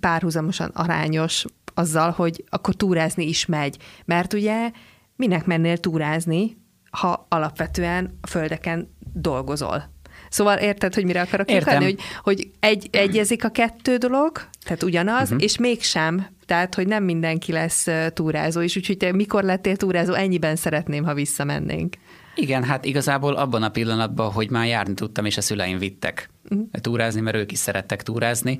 [0.00, 1.44] párhuzamosan arányos
[1.74, 3.76] azzal, hogy akkor túrázni is megy.
[4.04, 4.70] Mert ugye
[5.16, 6.56] minek mennél túrázni,
[6.94, 9.92] ha alapvetően a földeken dolgozol.
[10.28, 15.28] Szóval érted, hogy mire akarok kiukadni, hogy, hogy egy, egyezik a kettő dolog, tehát ugyanaz,
[15.28, 15.42] uh-huh.
[15.42, 20.56] és mégsem, tehát hogy nem mindenki lesz túrázó is, úgyhogy te mikor lettél túrázó, ennyiben
[20.56, 21.96] szeretném, ha visszamennénk.
[22.34, 26.68] Igen, hát igazából abban a pillanatban, hogy már járni tudtam, és a szüleim vittek uh-huh.
[26.80, 28.58] túrázni, mert ők is szerettek túrázni,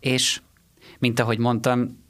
[0.00, 0.40] és
[0.98, 2.04] mint ahogy mondtam,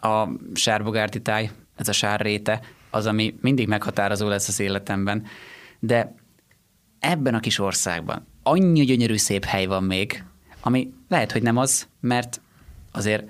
[0.00, 5.26] a sárbogárti táj, ez a sárréte, az, ami mindig meghatározó lesz az életemben,
[5.78, 6.14] de
[6.98, 10.24] ebben a kis országban annyi gyönyörű szép hely van még,
[10.60, 12.40] ami lehet, hogy nem az, mert
[12.92, 13.24] azért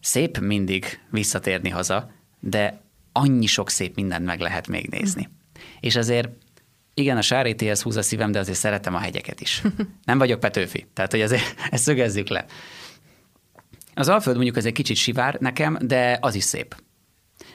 [0.00, 2.80] szép mindig visszatérni haza, de
[3.12, 5.28] annyi sok szép mindent meg lehet még nézni.
[5.80, 6.28] És azért
[6.94, 9.62] igen, a sárétéhez húz a szívem, de azért szeretem a hegyeket is.
[10.04, 12.44] Nem vagyok Petőfi, tehát hogy azért ezt szögezzük le.
[13.94, 16.76] Az Alföld mondjuk ez egy kicsit sivár nekem, de az is szép.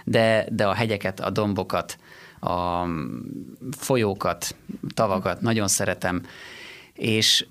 [0.07, 1.97] De, de a hegyeket, a dombokat,
[2.39, 2.85] a
[3.71, 4.55] folyókat,
[4.93, 6.21] tavakat nagyon szeretem,
[6.93, 7.45] és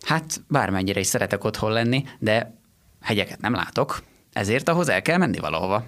[0.00, 2.54] hát bármennyire is szeretek otthon lenni, de
[3.00, 5.84] hegyeket nem látok, ezért ahhoz el kell menni valahova,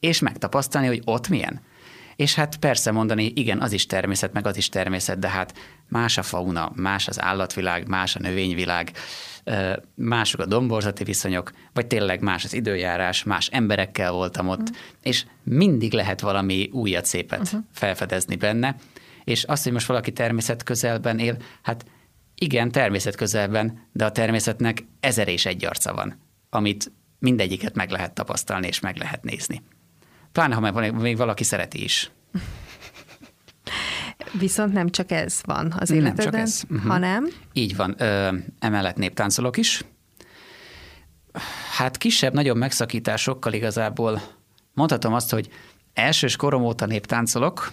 [0.00, 1.60] és megtapasztalni, hogy ott milyen.
[2.16, 5.54] És hát persze mondani, igen, az is természet, meg az is természet, de hát
[5.88, 8.92] más a fauna, más az állatvilág, más a növényvilág,
[9.94, 14.76] mások a domborzati viszonyok, vagy tényleg más az időjárás, más emberekkel voltam ott, uh-huh.
[15.02, 17.60] és mindig lehet valami újat, szépet uh-huh.
[17.72, 18.76] felfedezni benne,
[19.24, 21.84] és azt, hogy most valaki természet közelben él, hát
[22.34, 26.18] igen, természet közelben, de a természetnek ezer és egy arca van,
[26.50, 29.62] amit mindegyiket meg lehet tapasztalni és meg lehet nézni.
[30.32, 32.10] Pláne, ha még valaki szereti is.
[34.38, 36.62] Viszont nem csak ez van az életedben, nem csak ez.
[36.70, 36.90] Uh-huh.
[36.90, 37.28] hanem...
[37.52, 37.94] Így van.
[37.98, 39.84] Ö, emellett néptáncolok is.
[41.76, 44.22] Hát kisebb, nagyobb megszakításokkal igazából
[44.74, 45.48] mondhatom azt, hogy
[45.94, 47.72] elsős korom óta néptáncolok,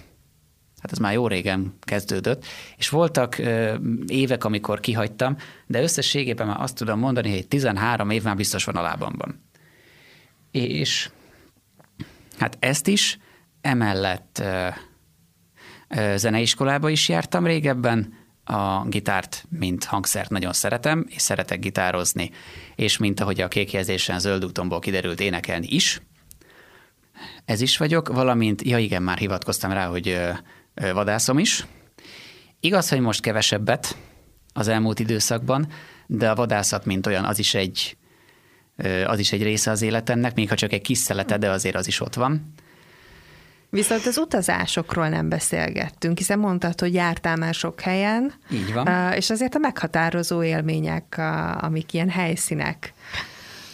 [0.82, 2.46] hát ez már jó régen kezdődött,
[2.78, 3.76] és voltak ö,
[4.08, 8.76] évek, amikor kihagytam, de összességében már azt tudom mondani, hogy 13 év már biztos van
[8.76, 9.44] a lábamban.
[10.52, 11.10] És
[12.38, 13.20] hát ezt is
[13.62, 14.68] emellett ö,
[16.16, 22.32] Zeneiskolába is jártam régebben, a gitárt, mint hangszert nagyon szeretem, és szeretek gitározni,
[22.76, 26.02] és mint ahogy a kékjelzésen zöld útomból kiderült énekelni is.
[27.46, 30.20] Ez is vagyok, valamint, ja igen, már hivatkoztam rá, hogy
[30.74, 31.66] vadászom is.
[32.60, 33.98] Igaz, hogy most kevesebbet
[34.54, 35.68] az elmúlt időszakban,
[36.08, 37.98] de a vadászat, mint olyan, az is egy,
[39.06, 41.88] az is egy része az életemnek, még ha csak egy kis szelete, de azért az
[41.88, 42.54] is ott van.
[43.70, 48.34] Viszont az utazásokról nem beszélgettünk, hiszen mondtad, hogy jártál már sok helyen.
[48.52, 49.14] Így van.
[49.14, 51.16] És azért a meghatározó élmények,
[51.58, 52.94] amik ilyen helyszínek.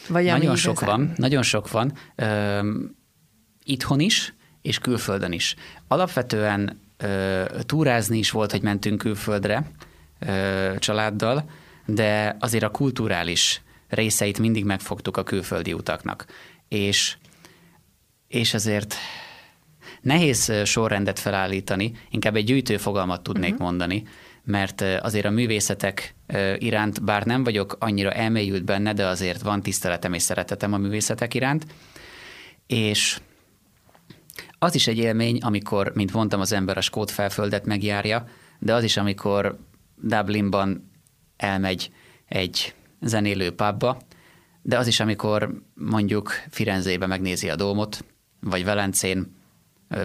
[0.07, 0.99] Vagy nagyon sok igazán...
[0.99, 1.93] van, nagyon sok van.
[3.63, 5.55] Itthon is, és külföldön is.
[5.87, 6.81] Alapvetően
[7.65, 9.71] túrázni is volt, hogy mentünk külföldre
[10.77, 11.49] családdal,
[11.85, 16.25] de azért a kulturális részeit mindig megfogtuk a külföldi utaknak.
[16.67, 17.17] És,
[18.27, 18.95] és azért
[20.05, 23.67] Nehéz sorrendet felállítani, inkább egy gyűjtő fogalmat tudnék uh-huh.
[23.67, 24.03] mondani,
[24.43, 26.15] mert azért a művészetek
[26.57, 31.33] iránt, bár nem vagyok annyira elmélyült benne, de azért van tiszteletem és szeretetem a művészetek
[31.33, 31.65] iránt,
[32.67, 33.19] és
[34.59, 38.27] az is egy élmény, amikor, mint mondtam, az ember a skót felföldet megjárja,
[38.59, 39.57] de az is, amikor
[40.01, 40.91] Dublinban
[41.37, 41.91] elmegy
[42.27, 43.97] egy zenélő pubba,
[44.61, 48.05] de az is, amikor mondjuk Firenzébe megnézi a dómot,
[48.39, 49.43] vagy Velencén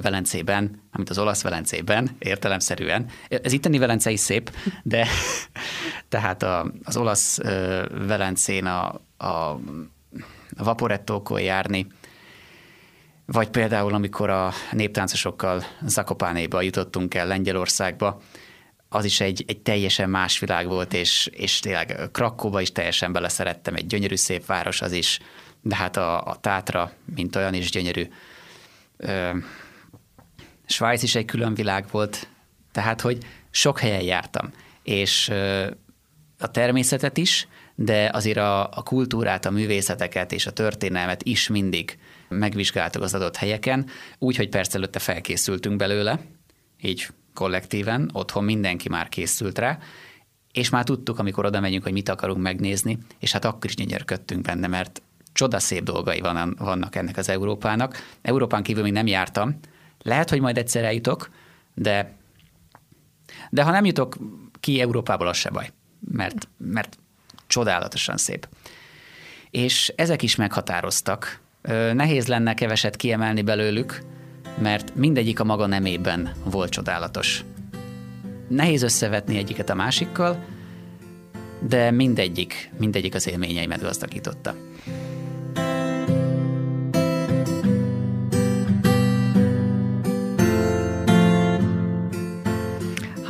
[0.02, 3.06] Velencében, amit az olasz Velencében, értelemszerűen.
[3.28, 4.50] Ez itteni Velence is szép,
[4.82, 5.06] de
[6.08, 7.38] tehát a, az olasz
[8.06, 9.60] Velencén a, a,
[10.56, 11.86] vaporettókon járni,
[13.26, 18.20] vagy például, amikor a néptáncosokkal Zakopánéba jutottunk el Lengyelországba,
[18.88, 23.74] az is egy, egy teljesen más világ volt, és, és tényleg Krakóba is teljesen beleszerettem,
[23.74, 25.18] egy gyönyörű szép város az is,
[25.62, 28.08] de hát a, a Tátra, mint olyan is gyönyörű.
[30.70, 32.28] Svájc is egy külön világ volt,
[32.72, 33.18] tehát hogy
[33.50, 34.50] sok helyen jártam,
[34.82, 35.28] és
[36.38, 41.98] a természetet is, de azért a, a kultúrát, a művészeteket és a történelmet is mindig
[42.28, 43.86] megvizsgáltuk az adott helyeken,
[44.18, 46.20] úgy, hogy persze előtte felkészültünk belőle,
[46.80, 49.78] így kollektíven, otthon mindenki már készült rá,
[50.52, 54.42] és már tudtuk, amikor oda megyünk, hogy mit akarunk megnézni, és hát akkor is gyönyörködtünk
[54.42, 55.02] benne, mert
[55.32, 57.96] csodaszép dolgai van, vannak ennek az Európának.
[58.22, 59.60] Európán kívül még nem jártam,
[60.02, 61.30] lehet, hogy majd egyszer eljutok,
[61.74, 62.16] de,
[63.50, 64.16] de ha nem jutok
[64.60, 65.70] ki Európából, az se baj,
[66.12, 66.98] mert, mert
[67.46, 68.48] csodálatosan szép.
[69.50, 71.40] És ezek is meghatároztak.
[71.92, 74.02] Nehéz lenne keveset kiemelni belőlük,
[74.58, 77.44] mert mindegyik a maga nemében volt csodálatos.
[78.48, 80.44] Nehéz összevetni egyiket a másikkal,
[81.60, 84.54] de mindegyik, mindegyik az élményeimet gazdagította.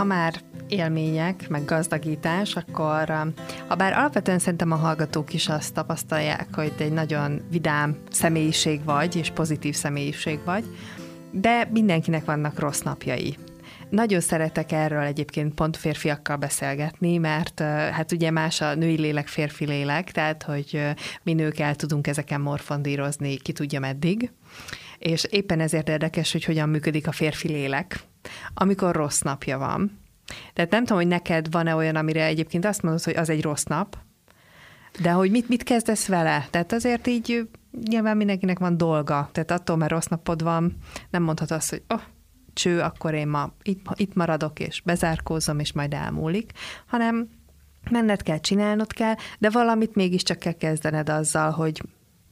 [0.01, 3.33] Ha már élmények, meg gazdagítás, akkor
[3.69, 9.17] ha bár alapvetően szerintem a hallgatók is azt tapasztalják, hogy egy nagyon vidám személyiség vagy,
[9.17, 10.65] és pozitív személyiség vagy,
[11.31, 13.37] de mindenkinek vannak rossz napjai.
[13.91, 17.61] Nagyon szeretek erről egyébként pont férfiakkal beszélgetni, mert
[17.93, 20.81] hát ugye más a női lélek, férfi lélek, tehát hogy
[21.23, 24.33] mi nők el tudunk ezeken morfondírozni, ki tudja meddig.
[24.99, 28.09] És éppen ezért érdekes, hogy hogyan működik a férfi lélek,
[28.55, 29.99] amikor rossz napja van.
[30.53, 33.65] Tehát nem tudom, hogy neked van-e olyan, amire egyébként azt mondod, hogy az egy rossz
[33.65, 33.97] nap,
[35.01, 36.47] de hogy mit, mit kezdesz vele?
[36.51, 37.49] Tehát azért így
[37.89, 40.77] nyilván mindenkinek van dolga, tehát attól, mert rossz napod van,
[41.11, 42.01] nem mondhat azt, hogy oh,
[42.53, 46.53] cső, akkor én ma itt, itt maradok, és bezárkózom, és majd elmúlik,
[46.87, 47.29] hanem
[47.91, 51.83] menned kell, csinálnod kell, de valamit mégiscsak kell kezdened azzal, hogy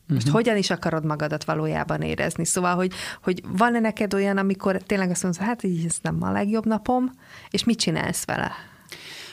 [0.08, 0.32] most uh-huh.
[0.32, 2.44] hogyan is akarod magadat valójában érezni?
[2.44, 2.92] Szóval, hogy,
[3.22, 7.12] hogy van-e neked olyan, amikor tényleg azt mondod, hát így ez nem a legjobb napom,
[7.50, 8.52] és mit csinálsz vele?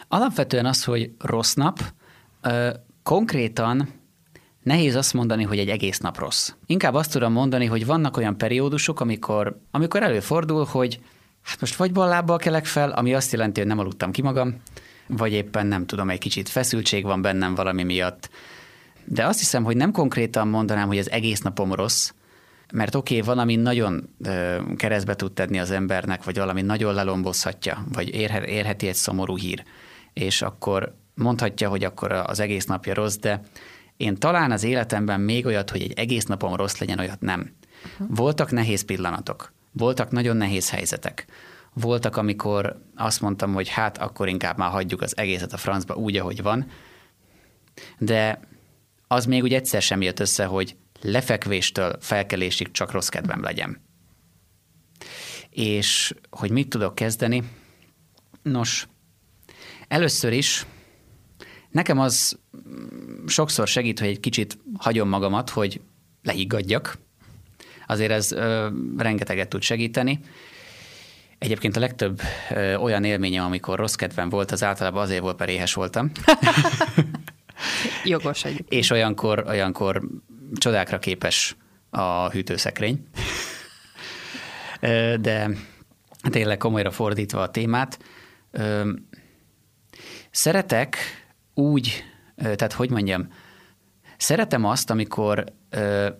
[0.08, 1.80] Alapvetően az, hogy rossz nap,
[2.42, 2.70] ö,
[3.04, 3.90] konkrétan
[4.64, 6.52] nehéz azt mondani, hogy egy egész nap rossz.
[6.66, 11.00] Inkább azt tudom mondani, hogy vannak olyan periódusok, amikor, amikor előfordul, hogy
[11.42, 14.62] hát most vagy ballábbal kelek fel, ami azt jelenti, hogy nem aludtam ki magam,
[15.08, 18.30] vagy éppen nem tudom, egy kicsit feszültség van bennem valami miatt.
[19.06, 22.12] De azt hiszem, hogy nem konkrétan mondanám, hogy az egész napom rossz,
[22.74, 27.86] mert oké, okay, valami nagyon ö, keresztbe tud tenni az embernek, vagy valami nagyon lelombozhatja,
[27.94, 29.64] vagy érhe, érheti egy szomorú hír,
[30.14, 33.42] és akkor mondhatja, hogy akkor az egész napja rossz, de
[33.98, 37.56] én talán az életemben még olyat, hogy egy egész napom rossz legyen, olyat nem.
[37.84, 38.16] Uh-huh.
[38.16, 41.26] Voltak nehéz pillanatok, voltak nagyon nehéz helyzetek.
[41.74, 46.18] Voltak, amikor azt mondtam, hogy hát akkor inkább már hagyjuk az egészet a francba úgy,
[46.18, 46.68] ahogy van,
[47.98, 48.40] de
[49.08, 53.82] az még úgy egyszer sem jött össze, hogy lefekvéstől felkelésig csak rossz kedvem legyen.
[55.50, 57.44] És hogy mit tudok kezdeni?
[58.42, 58.88] Nos,
[59.88, 60.66] először is
[61.72, 62.40] nekem az
[63.28, 65.82] sokszor segít, hogy egy kicsit hagyom magamat, hogy
[66.24, 66.98] leiggadjak.
[67.88, 70.20] Azért ez ö, rengeteget tud segíteni.
[71.38, 75.52] Egyébként a legtöbb ö, olyan élményem, amikor rossz kedvem volt, az általában azért volt, mert
[75.52, 76.12] éhes voltam.
[78.04, 78.64] Jogos egy.
[78.70, 80.02] És olyankor, olyankor
[80.54, 81.56] csodákra képes
[81.90, 83.08] a hűtőszekrény.
[85.20, 85.50] De
[86.30, 88.00] tényleg komolyra fordítva a témát,
[90.32, 90.98] szeretek
[91.54, 92.04] úgy,
[92.36, 93.28] tehát hogy mondjam,
[94.18, 95.44] szeretem azt, amikor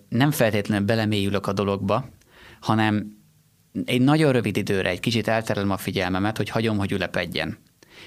[0.08, 2.08] nem feltétlenül belemélyülök a dologba,
[2.60, 3.16] hanem
[3.84, 7.58] egy nagyon rövid időre egy kicsit elterelem a figyelmemet, hogy hagyom, hogy ülepedjen.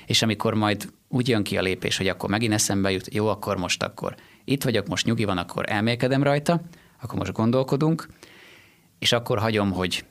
[0.05, 3.57] És amikor majd úgy jön ki a lépés, hogy akkor megint eszembe jut, jó, akkor
[3.57, 6.61] most akkor itt vagyok, most nyugi van, akkor elmélkedem rajta,
[7.01, 8.07] akkor most gondolkodunk,
[8.99, 10.05] és akkor hagyom, hogy,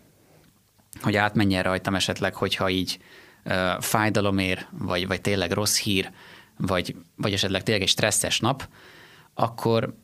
[1.00, 2.98] hogy átmenjen rajtam esetleg, hogyha így
[3.44, 6.10] uh, fájdalom ér, vagy, vagy tényleg rossz hír,
[6.56, 8.68] vagy, vagy esetleg tényleg egy stresszes nap,
[9.34, 9.94] akkor,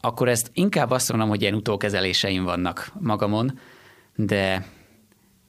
[0.00, 3.58] akkor ezt inkább azt mondom, hogy ilyen utókezeléseim vannak magamon,
[4.14, 4.66] de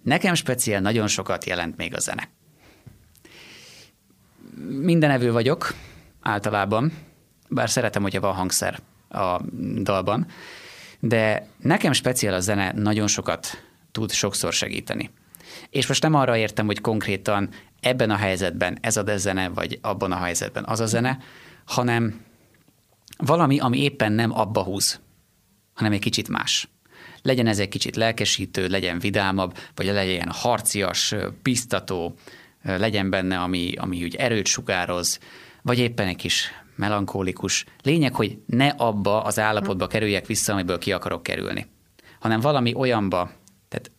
[0.04, 2.30] nekem speciál nagyon sokat jelent még a zene
[4.70, 5.74] mindenevő vagyok
[6.22, 6.92] általában,
[7.50, 9.42] bár szeretem, hogyha van hangszer a
[9.82, 10.28] dalban,
[11.00, 15.10] de nekem speciál a zene nagyon sokat tud sokszor segíteni.
[15.70, 20.12] És most nem arra értem, hogy konkrétan ebben a helyzetben ez a zene, vagy abban
[20.12, 21.18] a helyzetben az a zene,
[21.66, 22.22] hanem
[23.18, 25.00] valami, ami éppen nem abba húz,
[25.74, 26.70] hanem egy kicsit más.
[27.22, 32.16] Legyen ez egy kicsit lelkesítő, legyen vidámabb, vagy legyen harcias, biztató,
[32.66, 35.20] legyen benne, ami, ami úgy erőt sugároz,
[35.62, 37.66] vagy éppen egy kis melankólikus.
[37.84, 41.66] Lényeg, hogy ne abba az állapotba kerüljek vissza, amiből ki akarok kerülni,
[42.20, 43.32] hanem valami olyanba,
[43.68, 43.92] tehát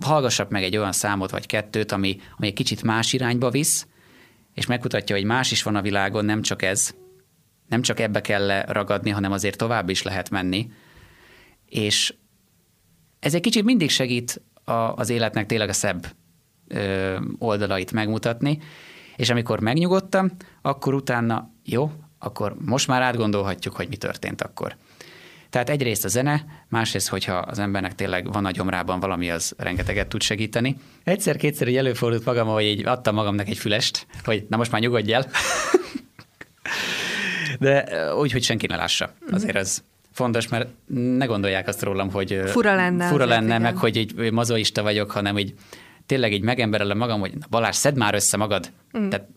[0.00, 3.86] hallgassak meg egy olyan számot vagy kettőt, ami, ami egy kicsit más irányba visz,
[4.54, 6.94] és megmutatja, hogy más is van a világon, nem csak ez,
[7.68, 10.70] nem csak ebbe kell ragadni, hanem azért tovább is lehet menni.
[11.66, 12.14] És
[13.20, 16.06] ez egy kicsit mindig segít a, az életnek tényleg a szebb
[17.38, 18.58] oldalait megmutatni,
[19.16, 20.30] és amikor megnyugodtam,
[20.62, 24.76] akkor utána jó, akkor most már átgondolhatjuk, hogy mi történt akkor.
[25.50, 30.08] Tehát egyrészt a zene, másrészt, hogyha az embernek tényleg van a gyomrában valami, az rengeteget
[30.08, 30.76] tud segíteni.
[31.04, 35.12] Egyszer-kétszer így előfordult magam, hogy így adtam magamnak egy fülest, hogy na most már nyugodj
[35.12, 35.26] el.
[37.58, 39.12] De úgy, hogy senki ne lássa.
[39.30, 40.68] Azért ez fontos, mert
[41.18, 45.38] ne gondolják azt rólam, hogy fura lenne, fura lenne meg hogy egy mazoista vagyok, hanem
[45.38, 45.54] így
[46.06, 48.72] tényleg így megemberelem magam, hogy Balázs, szedd már össze magad.
[48.98, 49.08] Mm.
[49.08, 49.28] Tehát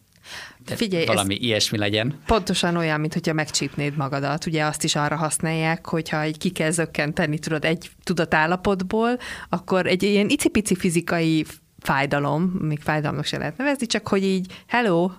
[0.66, 2.20] de Figyelj, valami ilyesmi legyen.
[2.26, 4.46] Pontosan olyan, mint hogyha megcsípnéd magadat.
[4.46, 10.04] Ugye azt is arra használják, hogyha egy ki kell zökkenteni, tudod, egy tudatállapotból, akkor egy
[10.04, 11.46] ilyen icipici fizikai
[11.80, 15.12] fájdalom, még fájdalomnak se lehet nevezni, csak hogy így, hello,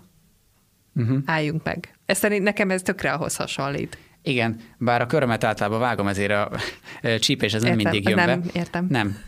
[0.95, 1.19] uh-huh.
[1.25, 1.95] álljunk meg.
[2.07, 3.99] Ez szerint nekem ez tökre ahhoz hasonlít.
[4.23, 6.51] Igen, bár a körömet általában vágom, ezért a
[7.19, 8.47] csípés ez nem értem, mindig jön nem, be.
[8.53, 8.87] Értem.
[8.89, 9.19] Nem,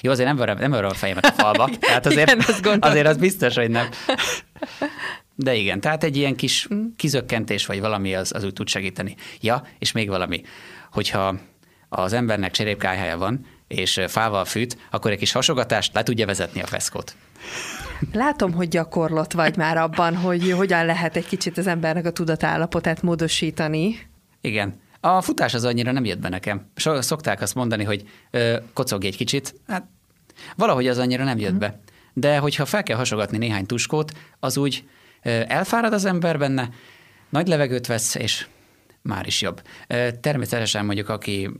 [0.00, 1.68] jó, azért nem verem, nem verem a fejemet a falba.
[1.80, 3.88] Tehát azért, igen, azért az biztos, hogy nem.
[5.34, 9.16] De igen, tehát egy ilyen kis kizökkentés, vagy valami az, az úgy tud segíteni.
[9.40, 10.42] Ja, és még valami,
[10.92, 11.34] hogyha
[11.88, 16.66] az embernek cserépkályhája van, és fával fűt, akkor egy kis hasogatást le tudja vezetni a
[16.66, 17.14] feszkót.
[18.12, 23.02] Látom, hogy gyakorlott vagy már abban, hogy hogyan lehet egy kicsit az embernek a tudatállapotát
[23.02, 23.98] módosítani.
[24.40, 26.70] Igen, A futás az annyira nem jött be nekem.
[26.76, 29.54] So, szokták azt mondani, hogy ö, kocogj egy kicsit.
[29.66, 29.86] Hát
[30.56, 31.80] valahogy az annyira nem jött be.
[32.12, 34.84] De hogyha fel kell hasogatni néhány tuskót, az úgy
[35.22, 36.70] ö, elfárad az ember benne,
[37.28, 38.46] nagy levegőt vesz, és
[39.02, 39.62] már is jobb.
[40.20, 41.50] Természetesen mondjuk, aki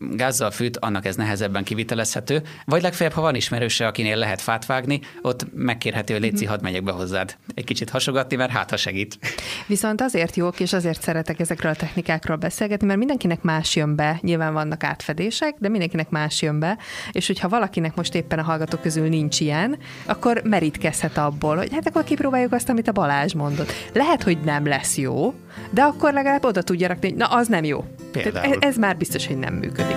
[0.00, 5.00] gázzal fűt, annak ez nehezebben kivitelezhető, vagy legfeljebb, ha van ismerőse, akinél lehet fát vágni,
[5.22, 7.36] ott megkérhető, hogy létszi, hadd megyek be hozzád.
[7.54, 9.18] Egy kicsit hasogatni, mert hát ha segít.
[9.66, 14.18] Viszont azért jók, és azért szeretek ezekről a technikákról beszélgetni, mert mindenkinek más jön be,
[14.22, 16.78] nyilván vannak átfedések, de mindenkinek más jön be,
[17.12, 21.86] és hogyha valakinek most éppen a hallgatók közül nincs ilyen, akkor merítkezhet abból, hogy hát
[21.86, 23.72] akkor kipróbáljuk azt, amit a Balázs mondott.
[23.92, 25.34] Lehet, hogy nem lesz jó,
[25.70, 27.84] de akkor legalább oda tudja rakni, hogy na, az nem jó.
[28.12, 28.56] Például.
[28.60, 29.96] Ez már biztos, hogy nem működik.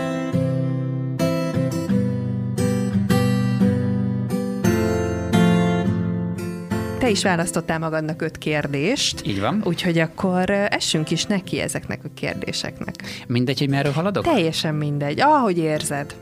[7.03, 9.25] Te is választottál magadnak öt kérdést.
[9.25, 9.61] Így van.
[9.65, 12.95] Úgyhogy akkor essünk is neki ezeknek a kérdéseknek.
[13.27, 14.23] Mindegy, hogy merről haladok?
[14.23, 16.15] Teljesen mindegy, ahogy érzed.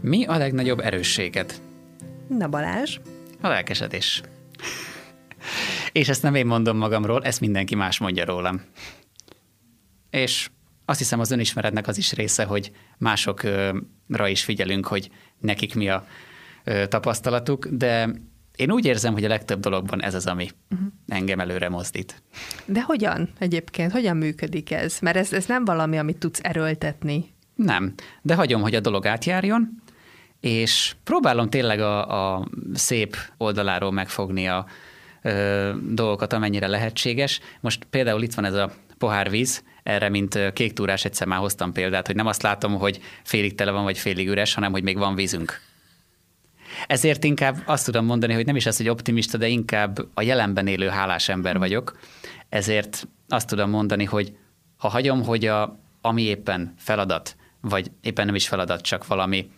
[0.00, 1.54] Mi a legnagyobb erősséged?
[2.28, 2.98] Na Balázs.
[3.40, 4.22] A lelkesedés.
[5.94, 8.62] És ezt nem én mondom magamról, ezt mindenki más mondja rólam.
[10.10, 10.50] És
[10.84, 16.06] azt hiszem az önismeretnek az is része, hogy másokra is figyelünk, hogy nekik mi a
[16.88, 18.10] tapasztalatuk, de
[18.56, 20.88] én úgy érzem, hogy a legtöbb dologban ez az, ami uh-huh.
[21.08, 22.22] engem előre mozdít.
[22.64, 23.92] De hogyan egyébként?
[23.92, 24.98] Hogyan működik ez?
[25.00, 27.34] Mert ez, ez nem valami, amit tudsz erőltetni.
[27.54, 29.82] Nem, de hagyom, hogy a dolog átjárjon,
[30.40, 34.66] és próbálom tényleg a, a szép oldaláról megfogni a
[35.24, 37.40] ö, dolgokat, amennyire lehetséges.
[37.60, 42.06] Most például itt van ez a pohárvíz, erre, mint kék túrás egyszer már hoztam példát,
[42.06, 45.14] hogy nem azt látom, hogy félig tele van, vagy félig üres, hanem hogy még van
[45.14, 45.60] vízünk.
[46.86, 50.66] Ezért inkább azt tudom mondani, hogy nem is az, hogy optimista, de inkább a jelenben
[50.66, 51.98] élő hálás ember vagyok.
[52.48, 54.36] Ezért azt tudom mondani, hogy
[54.76, 59.50] ha hagyom, hogy a, ami éppen feladat, vagy éppen nem is feladat, csak valami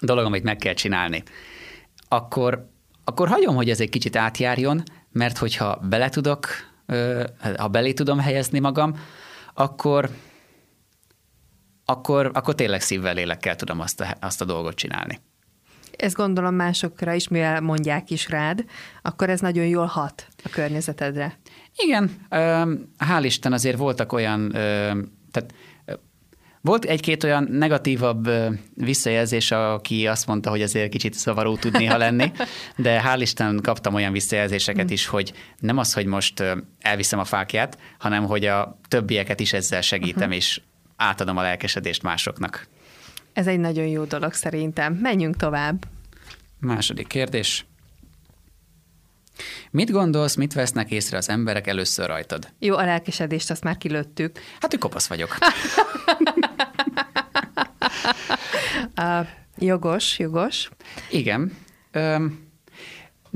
[0.00, 1.22] dolog, amit meg kell csinálni,
[2.08, 2.68] akkor,
[3.04, 4.82] akkor hagyom, hogy ez egy kicsit átjárjon,
[5.12, 6.46] mert hogyha bele tudok,
[7.56, 8.96] ha belé tudom helyezni magam,
[9.54, 10.10] akkor,
[11.84, 15.20] akkor, akkor tényleg szívvel, lélekkel tudom azt a, azt a dolgot csinálni.
[15.96, 18.64] Ezt gondolom másokra is, mivel mondják is rád,
[19.02, 21.38] akkor ez nagyon jól hat a környezetedre.
[21.76, 22.26] Igen,
[22.98, 24.48] hál' Isten azért voltak olyan,
[25.30, 25.54] tehát
[26.64, 28.30] volt egy-két olyan negatívabb
[28.74, 32.32] visszajelzés, aki azt mondta, hogy azért kicsit szavaró tud néha lenni,
[32.76, 36.42] de hál' Isten kaptam olyan visszajelzéseket is, hogy nem az, hogy most
[36.80, 40.36] elviszem a fákját, hanem hogy a többieket is ezzel segítem, uh-huh.
[40.36, 40.60] és
[40.96, 42.66] átadom a lelkesedést másoknak.
[43.32, 44.92] Ez egy nagyon jó dolog szerintem.
[44.94, 45.84] Menjünk tovább.
[46.60, 47.66] Második kérdés.
[49.70, 52.48] Mit gondolsz, mit vesznek észre az emberek először rajtad?
[52.58, 54.38] Jó, a lelkesedést azt már kilőttük.
[54.60, 55.36] Hát, hogy kopasz vagyok.
[59.00, 59.26] uh,
[59.58, 60.68] jogos, jogos.
[61.10, 61.52] Igen.
[61.92, 62.44] Öm,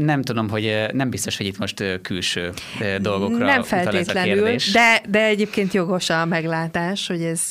[0.04, 2.52] nem tudom, hogy nem biztos, hogy itt most külső
[3.00, 7.42] dolgokra Nem feltétlenül, ez a de, de egyébként jogos a meglátás, hogy ez,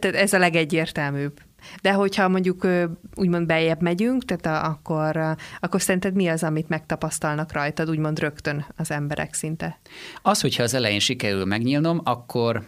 [0.00, 1.40] ez a legegyértelműbb.
[1.82, 2.66] De hogyha mondjuk
[3.14, 8.66] úgymond bejebb megyünk, tehát a, akkor, akkor szerinted mi az, amit megtapasztalnak rajtad, úgymond rögtön
[8.76, 9.80] az emberek szinte?
[10.22, 12.62] Az, hogyha az elején sikerül megnyílnom, akkor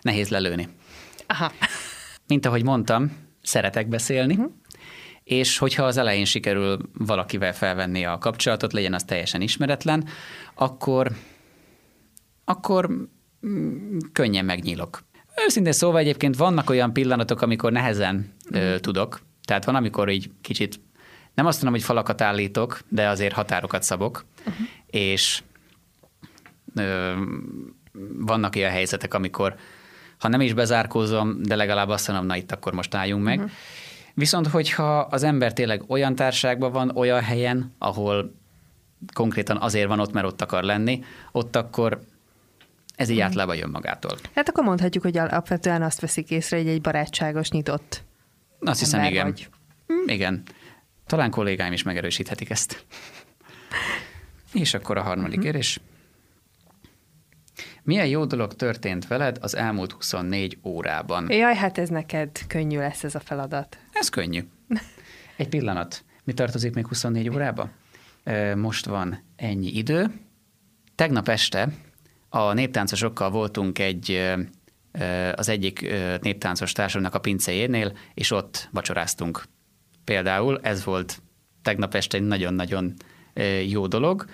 [0.00, 0.68] nehéz lelőni.
[1.30, 1.52] Aha.
[2.26, 4.52] Mint ahogy mondtam, szeretek beszélni, uh-huh.
[5.24, 10.08] és hogyha az elején sikerül valakivel felvenni a kapcsolatot, legyen az teljesen ismeretlen,
[10.54, 11.10] akkor,
[12.44, 13.08] akkor
[13.46, 15.02] mm, könnyen megnyílok.
[15.46, 19.20] Őszintén szóval egyébként vannak olyan pillanatok, amikor nehezen ö, tudok.
[19.44, 20.80] Tehát van, amikor így kicsit,
[21.34, 24.66] nem azt mondom, hogy falakat állítok, de azért határokat szabok, uh-huh.
[24.86, 25.42] és
[26.74, 27.12] ö,
[28.18, 29.56] vannak ilyen helyzetek, amikor
[30.20, 33.38] ha nem is bezárkózom, de legalább azt mondom, na itt akkor most álljunk meg.
[33.38, 33.52] Uh-huh.
[34.14, 38.34] Viszont, hogyha az ember tényleg olyan társágban van, olyan helyen, ahol
[39.14, 42.00] konkrétan azért van ott, mert ott akar lenni, ott akkor
[42.96, 43.24] ez így hmm.
[43.24, 44.18] általában jön magától.
[44.34, 48.02] Hát akkor mondhatjuk, hogy alapvetően azt veszik észre, hogy egy barátságos, nyitott
[48.60, 49.24] Azt hiszem, igen.
[49.24, 49.48] Vagy.
[49.86, 50.08] Hmm.
[50.08, 50.42] Igen.
[51.06, 52.84] Talán kollégáim is megerősíthetik ezt.
[54.52, 55.42] És akkor a harmadik hmm.
[55.42, 55.80] kérdés.
[57.82, 61.30] Milyen jó dolog történt veled az elmúlt 24 órában?
[61.32, 63.78] Jaj, hát ez neked könnyű lesz ez a feladat.
[63.92, 64.44] Ez könnyű.
[65.36, 66.04] Egy pillanat.
[66.24, 67.70] Mi tartozik még 24 órába?
[68.56, 70.06] Most van ennyi idő.
[70.94, 71.68] Tegnap este
[72.28, 74.34] a néptáncosokkal voltunk egy
[75.34, 75.80] az egyik
[76.20, 79.44] néptáncos társadalomnak a pincéjénél, és ott vacsoráztunk.
[80.04, 81.22] Például ez volt
[81.62, 82.94] tegnap este egy nagyon-nagyon
[83.66, 84.24] jó dolog.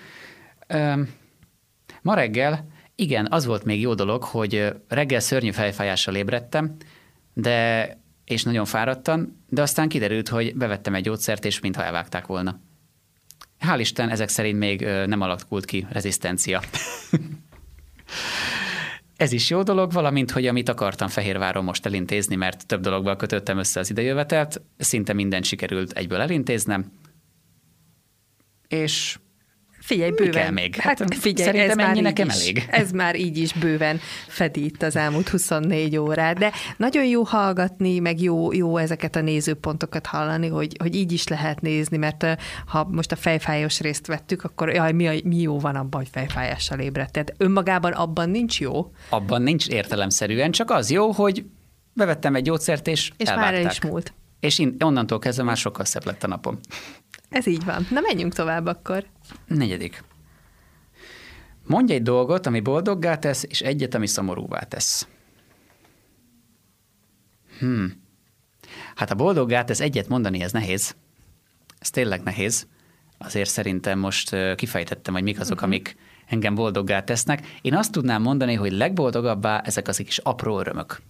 [2.01, 2.67] Ma reggel
[2.99, 6.75] Igen, az volt még jó dolog, hogy reggel szörnyű fejfájással ébredtem,
[7.33, 7.89] de
[8.25, 12.59] és nagyon fáradtan, de aztán kiderült, hogy bevettem egy gyógyszert, és mintha elvágták volna.
[13.59, 16.61] Hál' Isten, ezek szerint még nem alakult ki rezisztencia.
[19.17, 23.57] Ez is jó dolog, valamint, hogy amit akartam Fehérváron most elintézni, mert több dologgal kötöttem
[23.57, 26.91] össze az idejövetelt, szinte mindent sikerült egyből elintéznem,
[28.67, 29.19] és
[29.87, 30.27] Figyelj, bőven.
[30.27, 30.75] Mi kell még?
[30.75, 32.67] Hát, hát figyelj, szerintem ez ennyi már nekem így is, elég.
[32.69, 37.99] Ez már így is bőven fedi itt az elmúlt 24 órát, de nagyon jó hallgatni,
[37.99, 42.25] meg jó, jó ezeket a nézőpontokat hallani, hogy, hogy így is lehet nézni, mert
[42.65, 46.09] ha most a fejfájós részt vettük, akkor jaj, mi, a, mi jó van abban, hogy
[46.11, 47.33] fejfájással ébredt.
[47.37, 48.91] önmagában abban nincs jó.
[49.09, 51.45] Abban nincs értelemszerűen, csak az jó, hogy
[51.93, 53.53] bevettem egy gyógyszert, és, és elvágták.
[53.53, 54.13] már el is múlt.
[54.39, 56.59] És onnantól kezdve már sokkal szebb lett a napom.
[57.29, 57.87] Ez így van.
[57.89, 59.05] Na menjünk tovább akkor.
[59.47, 60.03] Negyedik.
[61.63, 65.07] Mondj egy dolgot, ami boldoggá tesz, és egyet, ami szomorúvá tesz.
[67.59, 68.05] Hmm.
[68.95, 70.95] Hát a boldoggá tesz egyet mondani, ez nehéz.
[71.79, 72.67] Ez tényleg nehéz.
[73.17, 75.69] Azért szerintem most kifejtettem, hogy mik azok, uh-huh.
[75.69, 77.47] amik engem boldoggá tesznek.
[77.61, 81.01] Én azt tudnám mondani, hogy legboldogabbá ezek az kis apró örömök.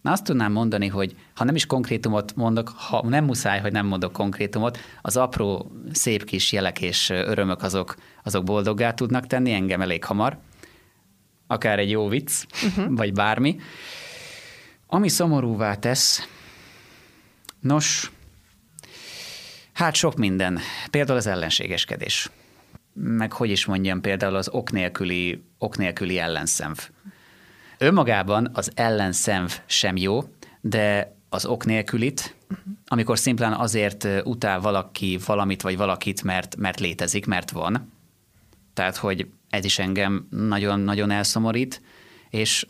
[0.00, 3.86] Na azt tudnám mondani, hogy ha nem is konkrétumot mondok, ha nem muszáj, hogy nem
[3.86, 9.80] mondok konkrétumot, az apró, szép kis jelek és örömök azok, azok boldoggá tudnak tenni engem
[9.80, 10.38] elég hamar.
[11.46, 12.96] Akár egy jó vicc, uh-huh.
[12.96, 13.56] vagy bármi.
[14.86, 16.28] Ami szomorúvá tesz,
[17.60, 18.10] nos,
[19.72, 20.58] hát sok minden.
[20.90, 22.30] Például az ellenségeskedés.
[22.92, 26.78] Meg hogy is mondjam, például az ok nélküli, ok nélküli ellenszenv
[27.82, 30.20] Önmagában az ellenszenv sem jó,
[30.60, 32.36] de az ok nélkülit,
[32.86, 37.92] amikor szimplán azért utál valaki valamit vagy valakit, mert, mert létezik, mert van.
[38.74, 41.82] Tehát, hogy ez is engem nagyon-nagyon elszomorít,
[42.30, 42.66] és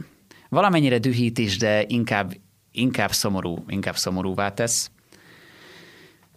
[0.48, 2.34] valamennyire dühít is, de inkább,
[2.72, 4.90] inkább szomorú, inkább szomorúvá tesz.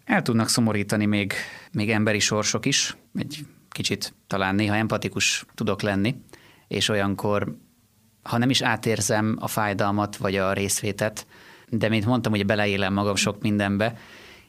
[0.06, 1.34] El tudnak szomorítani még,
[1.72, 6.16] még emberi sorsok is, egy kicsit talán néha empatikus tudok lenni,
[6.68, 7.56] és olyankor
[8.24, 11.26] ha nem is átérzem a fájdalmat vagy a részvétet,
[11.70, 13.98] de mint mondtam, hogy beleélem magam sok mindenbe,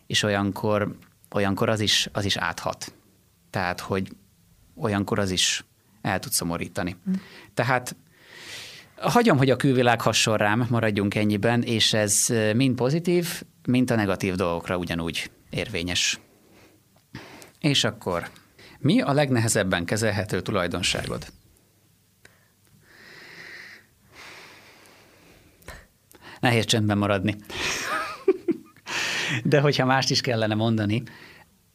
[0.06, 0.96] és olyankor,
[1.30, 2.94] olyankor az, is, az is áthat.
[3.50, 4.08] Tehát, hogy
[4.76, 5.64] olyankor az is
[6.02, 6.96] el tud szomorítani.
[7.10, 7.12] Mm.
[7.54, 7.96] Tehát
[8.96, 14.34] hagyom, hogy a külvilág hasonl rám, maradjunk ennyiben, és ez mind pozitív, mint a negatív
[14.34, 16.20] dolgokra ugyanúgy érvényes.
[17.60, 18.28] És akkor,
[18.78, 21.26] mi a legnehezebben kezelhető tulajdonságod?
[26.44, 27.36] Nehéz csendben maradni.
[29.44, 31.02] De hogyha mást is kellene mondani,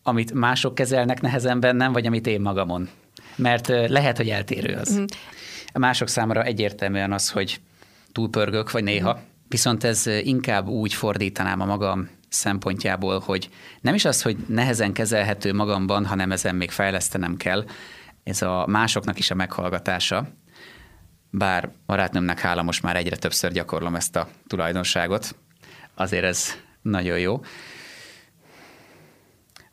[0.04, 2.90] amit mások kezelnek nehezen bennem, vagy amit én magamon.
[3.36, 5.00] Mert lehet, hogy eltérő az.
[5.00, 5.04] Mm.
[5.74, 7.60] A mások számára egyértelműen az, hogy
[8.12, 9.14] túlpörgök, vagy néha.
[9.14, 9.22] Mm.
[9.48, 13.50] Viszont ez inkább úgy fordítanám a magam szempontjából, hogy
[13.82, 17.66] nem is az, hogy nehezen kezelhető magamban, hanem ezen még fejlesztenem kell.
[18.24, 20.28] Ez a másoknak is a meghallgatása
[21.30, 25.36] bár barátnőmnek hála most már egyre többször gyakorlom ezt a tulajdonságot,
[25.96, 27.42] azért ez nagyon jó.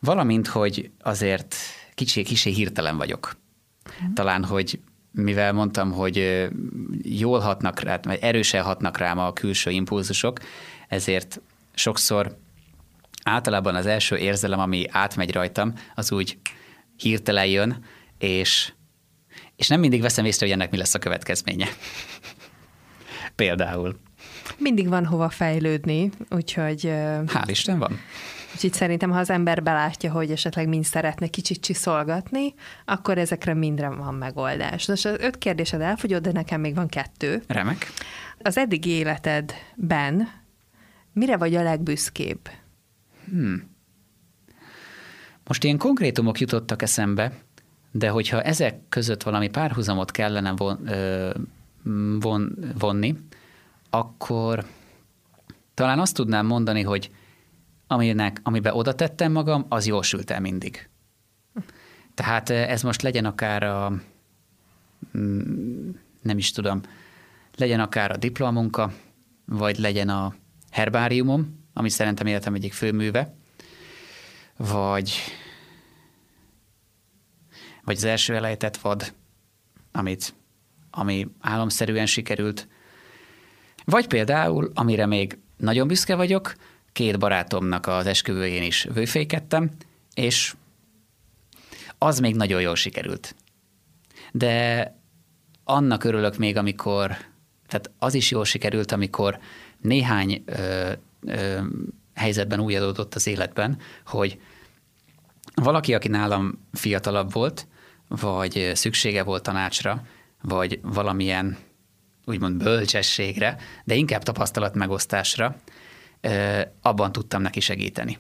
[0.01, 1.57] Valamint, hogy azért
[1.95, 3.37] kicsi, kicsi hirtelen vagyok.
[4.15, 4.81] Talán, hogy
[5.11, 6.49] mivel mondtam, hogy
[7.03, 10.41] jól hatnak rá, vagy erősen hatnak rám a külső impulzusok,
[10.89, 11.41] ezért
[11.75, 12.37] sokszor
[13.23, 16.39] általában az első érzelem, ami átmegy rajtam, az úgy
[16.97, 17.85] hirtelen jön,
[18.19, 18.73] és
[19.57, 21.69] és nem mindig veszem észre, hogy ennek mi lesz a következménye.
[23.35, 23.99] Például.
[24.59, 26.81] Mindig van hova fejlődni, úgyhogy...
[27.27, 28.01] Hál' Isten van.
[28.55, 32.55] Úgyhogy szerintem, ha az ember belátja, hogy esetleg mind szeretne kicsit csiszolgatni,
[32.85, 34.87] akkor ezekre mindre van megoldás.
[34.87, 37.43] Most az öt kérdésed elfogyott, de nekem még van kettő.
[37.47, 37.93] Remek.
[38.39, 40.29] Az eddigi életedben
[41.13, 42.49] mire vagy a legbüszkébb?
[43.29, 43.75] Hmm.
[45.45, 47.33] Most ilyen konkrétumok jutottak eszembe,
[47.99, 50.89] de hogyha ezek között valami párhuzamot kellene von,
[52.21, 53.17] von, vonni,
[53.91, 54.65] akkor
[55.75, 57.11] talán azt tudnám mondani, hogy
[57.87, 60.89] aminek, amiben oda tettem magam, az jól sült el mindig.
[62.15, 63.93] Tehát ez most legyen akár a,
[65.19, 65.91] mm,
[66.23, 66.81] nem is tudom,
[67.57, 68.93] legyen akár a diplomunka,
[69.45, 70.35] vagy legyen a
[70.71, 73.35] herbáriumom, ami szerintem életem egyik főműve,
[74.57, 75.13] vagy
[77.87, 79.13] vagy az első elejtett vad,
[79.93, 80.35] amit,
[80.91, 82.69] ami álomszerűen sikerült.
[83.85, 86.55] Vagy például, amire még nagyon büszke vagyok,
[86.93, 89.71] két barátomnak az esküvőjén is vőfékedtem,
[90.15, 90.55] és
[91.99, 93.35] az még nagyon jól sikerült.
[94.33, 94.95] De
[95.65, 97.17] annak örülök még, amikor,
[97.67, 99.39] tehát az is jól sikerült, amikor
[99.81, 101.61] néhány ö, ö,
[102.15, 104.41] helyzetben úgy adódott az életben, hogy
[105.55, 107.67] valaki, aki nálam fiatalabb volt,
[108.09, 110.03] vagy szüksége volt tanácsra,
[110.43, 111.57] vagy valamilyen
[112.25, 115.57] úgymond bölcsességre, de inkább tapasztalat megosztásra,
[116.83, 118.19] abban tudtam neki segíteni.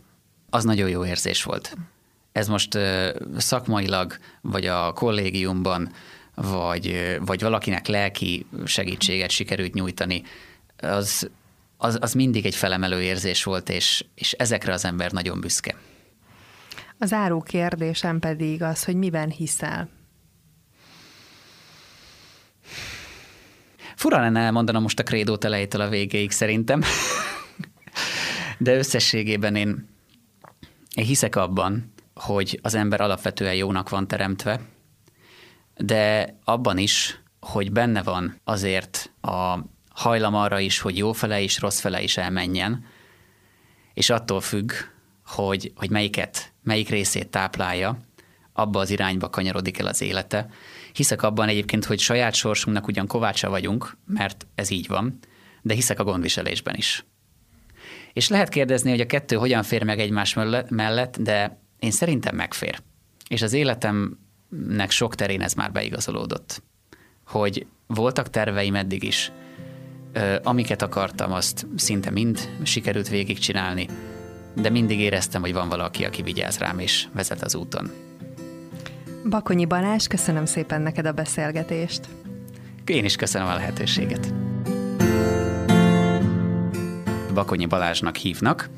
[0.50, 1.76] Az nagyon jó érzés volt.
[2.32, 2.78] Ez most
[3.36, 5.92] szakmailag, vagy a kollégiumban,
[6.34, 10.22] vagy, vagy valakinek lelki segítséget sikerült nyújtani,
[10.80, 11.30] az,
[11.76, 15.74] az, az mindig egy felemelő érzés volt, és, és ezekre az ember nagyon büszke.
[16.98, 19.88] Az záró kérdésem pedig az, hogy miben hiszel?
[23.96, 26.82] Fura lenne elmondanom most a krédót elejétől a végéig szerintem.
[28.58, 29.88] De összességében én,
[30.94, 34.60] én hiszek abban, hogy az ember alapvetően jónak van teremtve,
[35.76, 41.60] de abban is, hogy benne van azért a hajlam arra is, hogy jó fele is,
[41.60, 42.84] rossz fele is elmenjen,
[43.94, 44.72] és attól függ,
[45.26, 47.98] hogy, hogy melyiket, melyik részét táplálja,
[48.52, 50.48] abba az irányba kanyarodik el az élete.
[50.92, 55.18] Hiszek abban egyébként, hogy saját sorsunknak ugyan kovácsa vagyunk, mert ez így van,
[55.62, 57.04] de hiszek a gondviselésben is.
[58.12, 60.36] És lehet kérdezni, hogy a kettő hogyan fér meg egymás
[60.68, 62.80] mellett, de én szerintem megfér.
[63.28, 66.62] És az életemnek sok terén ez már beigazolódott.
[67.26, 69.32] Hogy voltak terveim eddig is,
[70.42, 73.88] amiket akartam, azt szinte mind sikerült végigcsinálni,
[74.60, 77.90] de mindig éreztem, hogy van valaki, aki vigyáz rám és vezet az úton.
[79.28, 82.00] Bakonyi Balázs, köszönöm szépen neked a beszélgetést.
[82.86, 84.32] Én is köszönöm a lehetőséget.
[87.34, 88.68] Bakonyi Balázsnak hívnak.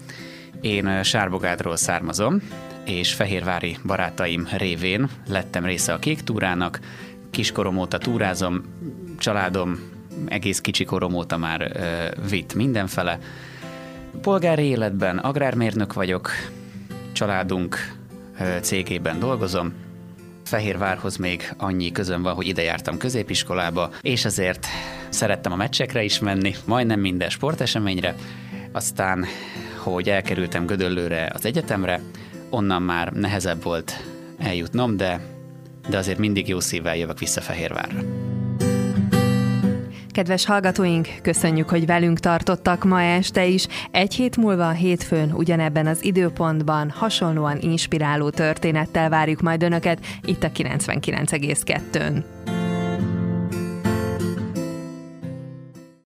[0.61, 2.43] Én Sárbogádról származom,
[2.85, 6.81] és fehérvári barátaim révén lettem része a Kék Túrának.
[7.31, 8.65] Kiskorom óta túrázom,
[9.19, 9.79] családom
[10.27, 13.19] egész kicsi korom óta már ö, vitt mindenfele.
[14.21, 16.31] Polgári életben agrármérnök vagyok,
[17.13, 17.77] családunk
[18.61, 19.73] cégében dolgozom,
[20.45, 24.67] Fehérvárhoz még annyi közön van, hogy ide jártam középiskolába, és azért
[25.09, 28.15] szerettem a meccsekre is menni, majdnem minden sporteseményre,
[28.73, 29.25] aztán,
[29.77, 32.01] hogy elkerültem Gödöllőre az egyetemre,
[32.51, 33.93] onnan már nehezebb volt
[34.39, 35.21] eljutnom, de,
[35.89, 38.01] de azért mindig jó szívvel jövök vissza Fehérvárra.
[40.19, 43.67] Kedves hallgatóink, köszönjük, hogy velünk tartottak ma este is.
[43.91, 50.51] Egy hét múlva, hétfőn, ugyanebben az időpontban hasonlóan inspiráló történettel várjuk majd Önöket itt a
[50.51, 52.25] 99,2-n.